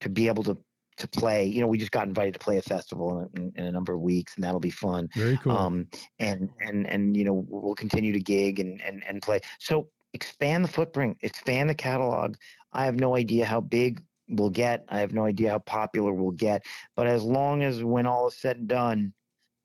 to 0.00 0.08
be 0.08 0.26
able 0.28 0.42
to 0.44 0.58
to 0.96 1.08
play. 1.08 1.44
You 1.44 1.60
know, 1.60 1.66
we 1.66 1.78
just 1.78 1.90
got 1.90 2.06
invited 2.06 2.34
to 2.34 2.38
play 2.38 2.58
a 2.58 2.62
festival 2.62 3.28
in, 3.34 3.52
in, 3.56 3.64
a 3.64 3.72
number 3.72 3.94
of 3.94 4.00
weeks, 4.00 4.34
and 4.34 4.44
that'll 4.44 4.60
be 4.60 4.70
fun. 4.70 5.08
Very 5.14 5.36
cool. 5.38 5.52
Um, 5.52 5.88
and 6.18 6.50
and 6.60 6.86
and 6.88 7.16
you 7.16 7.24
know, 7.24 7.44
we'll 7.48 7.74
continue 7.74 8.12
to 8.12 8.20
gig 8.20 8.60
and 8.60 8.80
and 8.82 9.02
and 9.08 9.22
play. 9.22 9.40
So 9.58 9.88
expand 10.12 10.64
the 10.64 10.68
footprint, 10.68 11.18
expand 11.22 11.68
the 11.68 11.74
catalog. 11.74 12.36
I 12.72 12.84
have 12.84 12.96
no 12.96 13.16
idea 13.16 13.44
how 13.44 13.60
big 13.60 14.02
we'll 14.28 14.50
get. 14.50 14.84
I 14.88 15.00
have 15.00 15.12
no 15.12 15.24
idea 15.24 15.50
how 15.50 15.58
popular 15.58 16.12
we'll 16.12 16.30
get. 16.30 16.64
But 16.96 17.06
as 17.06 17.22
long 17.22 17.62
as 17.62 17.82
when 17.82 18.06
all 18.06 18.28
is 18.28 18.36
said 18.36 18.56
and 18.56 18.68
done, 18.68 19.12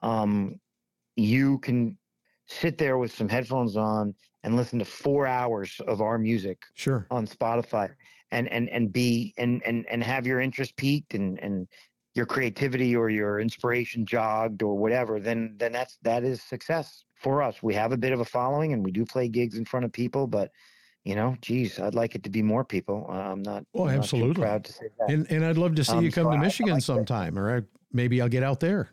um, 0.02 0.60
you 1.15 1.60
can 1.60 1.98
sit 2.50 2.78
there 2.78 2.98
with 2.98 3.14
some 3.14 3.30
headphones 3.30 3.78
on 3.78 4.14
and 4.44 4.56
listen 4.56 4.80
to 4.80 4.86
four 4.86 5.28
hours 5.28 5.80
of 5.88 6.02
our 6.02 6.18
music 6.18 6.62
sure 6.74 7.06
on 7.12 7.28
Spotify 7.28 7.90
and 8.32 8.48
and 8.50 8.70
and 8.70 8.92
be 8.92 9.34
and 9.38 9.62
and 9.66 9.86
and 9.90 10.04
have 10.04 10.26
your 10.26 10.42
interest 10.42 10.76
peaked 10.76 11.14
and 11.14 11.40
and 11.40 11.68
your 12.16 12.26
creativity 12.26 12.96
or 12.96 13.10
your 13.10 13.40
inspiration 13.40 14.06
jogged 14.06 14.64
or 14.64 14.76
whatever, 14.78 15.20
then 15.20 15.56
then 15.58 15.72
that's 15.72 15.98
that 16.02 16.24
is 16.24 16.42
success 16.42 17.06
for 17.16 17.44
us. 17.44 17.62
We 17.62 17.74
have 17.76 17.92
a 17.92 17.98
bit 17.98 18.14
of 18.14 18.20
a 18.20 18.26
following 18.26 18.74
and 18.74 18.84
we 18.84 18.92
do 18.92 19.06
play 19.06 19.28
gigs 19.28 19.58
in 19.58 19.66
front 19.66 19.86
of 19.86 19.92
people, 19.92 20.26
but 20.28 20.52
you 21.06 21.16
know, 21.16 21.36
geez, 21.42 21.80
I'd 21.80 21.96
like 21.96 22.16
it 22.16 22.24
to 22.24 22.30
be 22.30 22.42
more 22.42 22.66
people. 22.66 23.06
Uh, 23.10 23.14
I'm 23.14 23.42
not. 23.42 23.64
Oh, 23.74 23.88
I'm 23.88 24.00
absolutely. 24.00 24.42
Not 24.42 24.48
proud 24.48 24.66
to 24.66 24.74
say 24.74 24.86
that. 25.00 25.10
And 25.10 25.32
and 25.32 25.46
I'd 25.46 25.58
love 25.58 25.76
to 25.76 25.84
see 25.84 25.94
um, 25.94 26.04
you 26.04 26.12
come 26.12 26.26
so 26.26 26.32
to 26.32 26.38
I, 26.38 26.42
Michigan 26.42 26.74
I 26.74 26.76
like 26.76 26.84
sometime, 26.84 27.40
or 27.40 27.58
I, 27.58 27.62
maybe 27.94 28.22
I'll 28.22 28.30
get 28.30 28.44
out 28.44 28.60
there. 28.60 28.90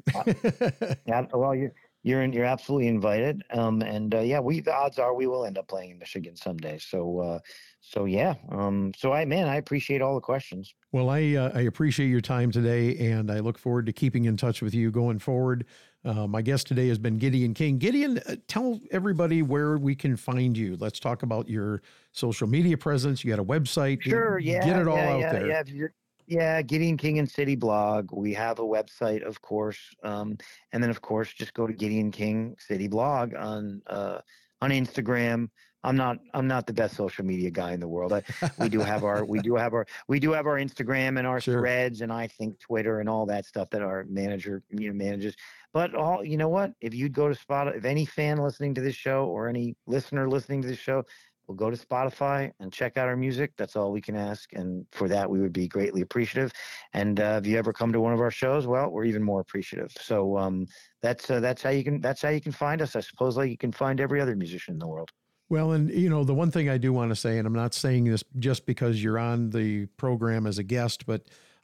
yeah, 1.07 1.27
well, 1.33 1.55
you 1.55 1.71
you're 2.07 2.23
in, 2.23 2.33
you're 2.33 2.45
absolutely 2.45 2.87
invited. 2.87 3.43
Um, 3.51 3.83
and 3.83 4.15
uh, 4.15 4.21
yeah, 4.21 4.39
we 4.39 4.61
the 4.61 4.73
odds 4.73 5.01
are 5.01 5.13
we 5.13 5.27
will 5.27 5.45
end 5.45 5.59
up 5.59 5.67
playing 5.67 5.91
in 5.91 5.99
Michigan 5.99 6.37
someday. 6.37 6.79
So 6.79 7.19
uh, 7.19 7.39
so 7.81 8.05
yeah, 8.05 8.35
um, 8.51 8.93
so 8.97 9.13
I 9.13 9.25
man, 9.25 9.49
I 9.49 9.57
appreciate 9.57 10.01
all 10.01 10.15
the 10.15 10.21
questions. 10.21 10.73
Well, 10.93 11.11
I 11.11 11.35
uh, 11.35 11.51
I 11.53 11.63
appreciate 11.63 12.07
your 12.07 12.21
time 12.21 12.53
today, 12.53 12.97
and 13.11 13.29
I 13.29 13.41
look 13.41 13.59
forward 13.59 13.87
to 13.87 13.93
keeping 13.93 14.27
in 14.27 14.37
touch 14.37 14.63
with 14.63 14.73
you 14.73 14.93
going 14.93 15.19
forward. 15.19 15.67
Uh, 16.05 16.29
my 16.29 16.43
guest 16.43 16.69
today 16.69 16.87
has 16.87 16.99
been 16.99 17.19
Gideon 17.19 17.55
King. 17.55 17.77
Gideon, 17.77 18.19
uh, 18.29 18.37
tell 18.47 18.79
everybody 18.93 19.43
where 19.43 19.77
we 19.77 19.97
can 19.97 20.17
find 20.17 20.57
you. 20.57 20.77
Let's 20.79 21.01
talk 21.01 21.25
about 21.25 21.49
your 21.49 21.83
social 22.13 22.47
media 22.47 22.79
presence. 22.79 23.25
You 23.25 23.31
got 23.31 23.41
a 23.41 23.45
website. 23.45 24.03
Sure, 24.03 24.39
yeah, 24.39 24.65
get 24.65 24.79
it 24.79 24.87
all 24.87 24.97
yeah, 24.97 25.11
out 25.11 25.21
yeah, 25.21 25.33
there. 25.33 25.47
Yeah, 25.49 25.87
yeah, 26.27 26.63
Gideon 26.63 26.97
King 26.97 27.19
and 27.19 27.31
City 27.31 27.57
blog. 27.57 28.11
We 28.13 28.35
have 28.35 28.59
a 28.59 28.63
website, 28.63 29.23
of 29.23 29.41
course, 29.43 29.79
um, 30.03 30.37
and 30.73 30.83
then 30.83 30.91
of 30.91 31.01
course 31.01 31.33
just 31.33 31.55
go 31.55 31.67
to 31.67 31.73
Gideon 31.73 32.11
King 32.11 32.57
City 32.59 32.89
blog 32.89 33.35
on 33.35 33.83
uh, 33.87 34.19
on 34.61 34.71
Instagram. 34.71 35.49
I'm 35.85 35.97
not 35.97 36.19
I'm 36.35 36.49
not 36.49 36.67
the 36.67 36.73
best 36.73 36.97
social 36.97 37.25
media 37.25 37.51
guy 37.51 37.73
in 37.73 37.79
the 37.79 37.87
world. 37.87 38.13
I, 38.13 38.23
we 38.59 38.69
do 38.69 38.81
have 38.81 39.05
our 39.05 39.25
we 39.25 39.39
do 39.39 39.55
have 39.55 39.73
our 39.73 39.87
we 40.09 40.19
do 40.19 40.33
have 40.33 40.47
our 40.47 40.57
Instagram 40.57 41.17
and 41.17 41.27
our 41.27 41.41
Sure. 41.47 41.61
threads 41.61 42.01
and 42.01 42.13
I 42.13 42.27
think 42.27 42.59
Twitter 42.59 42.99
and 42.99 43.09
all 43.09 43.25
that 43.27 43.47
stuff 43.47 43.71
that 43.71 43.83
our 43.83 44.05
manager 44.09 44.65
you 44.71 44.89
know 44.89 44.95
manages. 44.95 45.37
But 45.73 45.95
all 45.95 46.25
you 46.25 46.39
know 46.39 46.49
what? 46.49 46.73
If 46.81 46.93
you'd 46.93 47.13
go 47.13 47.29
to 47.29 47.35
Spot, 47.37 47.69
if 47.69 47.85
any 47.85 48.05
fan 48.05 48.39
listening 48.39 48.75
to 48.75 48.81
this 48.81 48.97
show 48.97 49.27
or 49.27 49.49
any 49.49 49.77
listener 49.87 50.29
listening 50.29 50.63
to 50.63 50.69
this 50.69 50.79
show 50.79 51.05
will 51.47 51.55
go 51.55 51.71
to 51.71 51.77
Spotify 51.77 52.51
and 52.61 52.73
check 52.73 52.97
out 52.97 53.09
our 53.09 53.17
music, 53.17 53.53
that's 53.57 53.77
all 53.77 53.93
we 53.93 54.01
can 54.01 54.17
ask. 54.17 54.53
And 54.53 54.87
for 54.93 55.09
that, 55.09 55.29
we 55.31 55.41
would 55.41 55.53
be 55.53 55.69
greatly 55.69 56.01
appreciative. 56.01 56.53
And 56.93 57.21
uh, 57.21 57.41
if 57.41 57.47
you 57.47 57.59
ever 57.59 57.73
come 57.73 57.93
to 57.93 58.01
one 58.01 58.13
of 58.13 58.21
our 58.21 58.31
shows, 58.31 58.67
well, 58.67 58.91
we're 58.91 59.05
even 59.05 59.23
more 59.23 59.41
appreciative. 59.41 59.93
So 60.01 60.37
um, 60.37 60.67
that's 61.03 61.31
uh, 61.31 61.41
that's 61.41 61.63
how 61.63 61.71
you 61.71 61.85
can 61.85 62.01
that's 62.01 62.23
how 62.23 62.31
you 62.31 62.41
can 62.41 62.53
find 62.53 62.83
us. 62.83 62.97
I 62.97 63.01
suppose 63.01 63.37
like 63.37 63.51
you 63.51 63.59
can 63.59 63.73
find 63.73 64.01
every 64.01 64.21
other 64.21 64.35
musician 64.35 64.75
in 64.75 64.79
the 64.79 64.89
world. 64.89 65.11
Well, 65.49 65.73
and 65.73 65.91
you 65.91 66.11
know, 66.11 66.25
the 66.25 66.35
one 66.35 66.51
thing 66.51 66.69
I 66.69 66.79
do 66.79 66.93
want 66.93 67.11
to 67.11 67.17
say, 67.17 67.39
and 67.39 67.47
I'm 67.47 67.53
not 67.53 67.75
saying 67.75 68.05
this 68.05 68.25
just 68.39 68.67
because 68.67 69.03
you're 69.03 69.19
on 69.19 69.51
the 69.51 69.87
program 69.97 70.47
as 70.47 70.59
a 70.59 70.65
guest, 70.65 71.07
but 71.07 71.23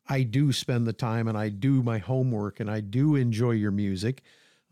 I 0.08 0.22
do 0.22 0.52
spend 0.52 0.86
the 0.86 0.92
time 0.92 1.26
and 1.26 1.36
I 1.36 1.48
do 1.48 1.82
my 1.82 1.98
homework 1.98 2.60
and 2.60 2.70
I 2.70 2.80
do 2.80 3.16
enjoy 3.16 3.52
your 3.52 3.72
music. 3.72 4.22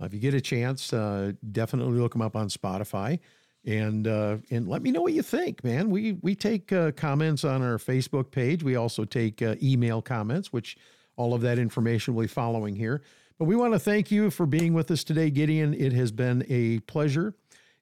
If 0.00 0.14
you 0.14 0.20
get 0.20 0.32
a 0.32 0.40
chance, 0.40 0.94
uh, 0.94 1.32
definitely 1.52 1.98
look 1.98 2.12
them 2.12 2.22
up 2.22 2.34
on 2.34 2.48
Spotify 2.48 3.18
and 3.64 4.06
uh, 4.06 4.38
and 4.50 4.68
let 4.68 4.82
me 4.82 4.90
know 4.90 5.02
what 5.02 5.12
you 5.12 5.22
think, 5.22 5.62
man. 5.62 5.90
We 5.90 6.12
we 6.22 6.34
take 6.34 6.72
uh, 6.72 6.92
comments 6.92 7.44
on 7.44 7.62
our 7.62 7.76
Facebook 7.76 8.30
page. 8.30 8.62
We 8.62 8.76
also 8.76 9.04
take 9.04 9.42
uh, 9.42 9.56
email 9.62 10.00
comments, 10.00 10.52
which 10.52 10.76
all 11.16 11.34
of 11.34 11.42
that 11.42 11.58
information 11.58 12.14
will 12.14 12.22
be 12.22 12.28
following 12.28 12.76
here. 12.76 13.02
But 13.38 13.46
we 13.46 13.56
want 13.56 13.72
to 13.72 13.78
thank 13.78 14.10
you 14.10 14.30
for 14.30 14.46
being 14.46 14.74
with 14.74 14.90
us 14.90 15.04
today, 15.04 15.30
Gideon. 15.30 15.74
It 15.74 15.92
has 15.92 16.12
been 16.12 16.44
a 16.48 16.80
pleasure. 16.80 17.34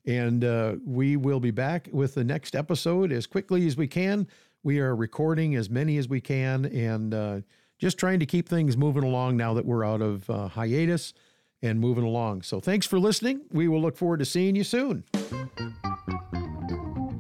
And 0.07 0.43
uh, 0.43 0.77
we 0.87 1.17
will 1.17 1.41
be 1.41 1.51
back 1.51 1.89
with 1.93 2.15
the 2.15 2.25
next 2.25 2.57
episode 2.57 3.13
as 3.13 3.27
quickly 3.27 3.67
as 3.67 3.77
we 3.77 3.87
can. 3.87 4.27
We 4.63 4.81
are 4.81 4.97
recording 4.97 5.55
as 5.55 5.69
many 5.69 5.99
as 5.99 6.09
we 6.09 6.21
can 6.21 6.65
and 6.65 7.13
uh, 7.13 7.41
just 7.79 7.99
trying 7.99 8.19
to 8.21 8.27
keep 8.27 8.49
things 8.49 8.77
moving 8.77 9.05
along 9.05 9.37
now 9.37 9.53
that 9.55 9.67
we're 9.67 9.85
out 9.85 10.01
of 10.01 10.29
uh, 10.31 10.49
hiatus 10.49 11.13
and 11.61 11.79
moving 11.79 12.05
along. 12.05 12.43
So 12.43 12.61
thanks 12.61 12.87
for 12.87 12.99
listening. 12.99 13.43
We 13.51 13.69
will 13.69 13.83
look 13.83 13.97
forward 13.97 14.21
to 14.21 14.25
seeing 14.25 14.57
you 14.57 14.65
soon. 14.65 15.05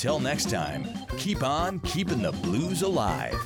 Until 0.00 0.18
next 0.18 0.48
time, 0.48 0.88
keep 1.18 1.42
on 1.42 1.78
keeping 1.80 2.22
the 2.22 2.32
blues 2.32 2.80
alive. 2.80 3.38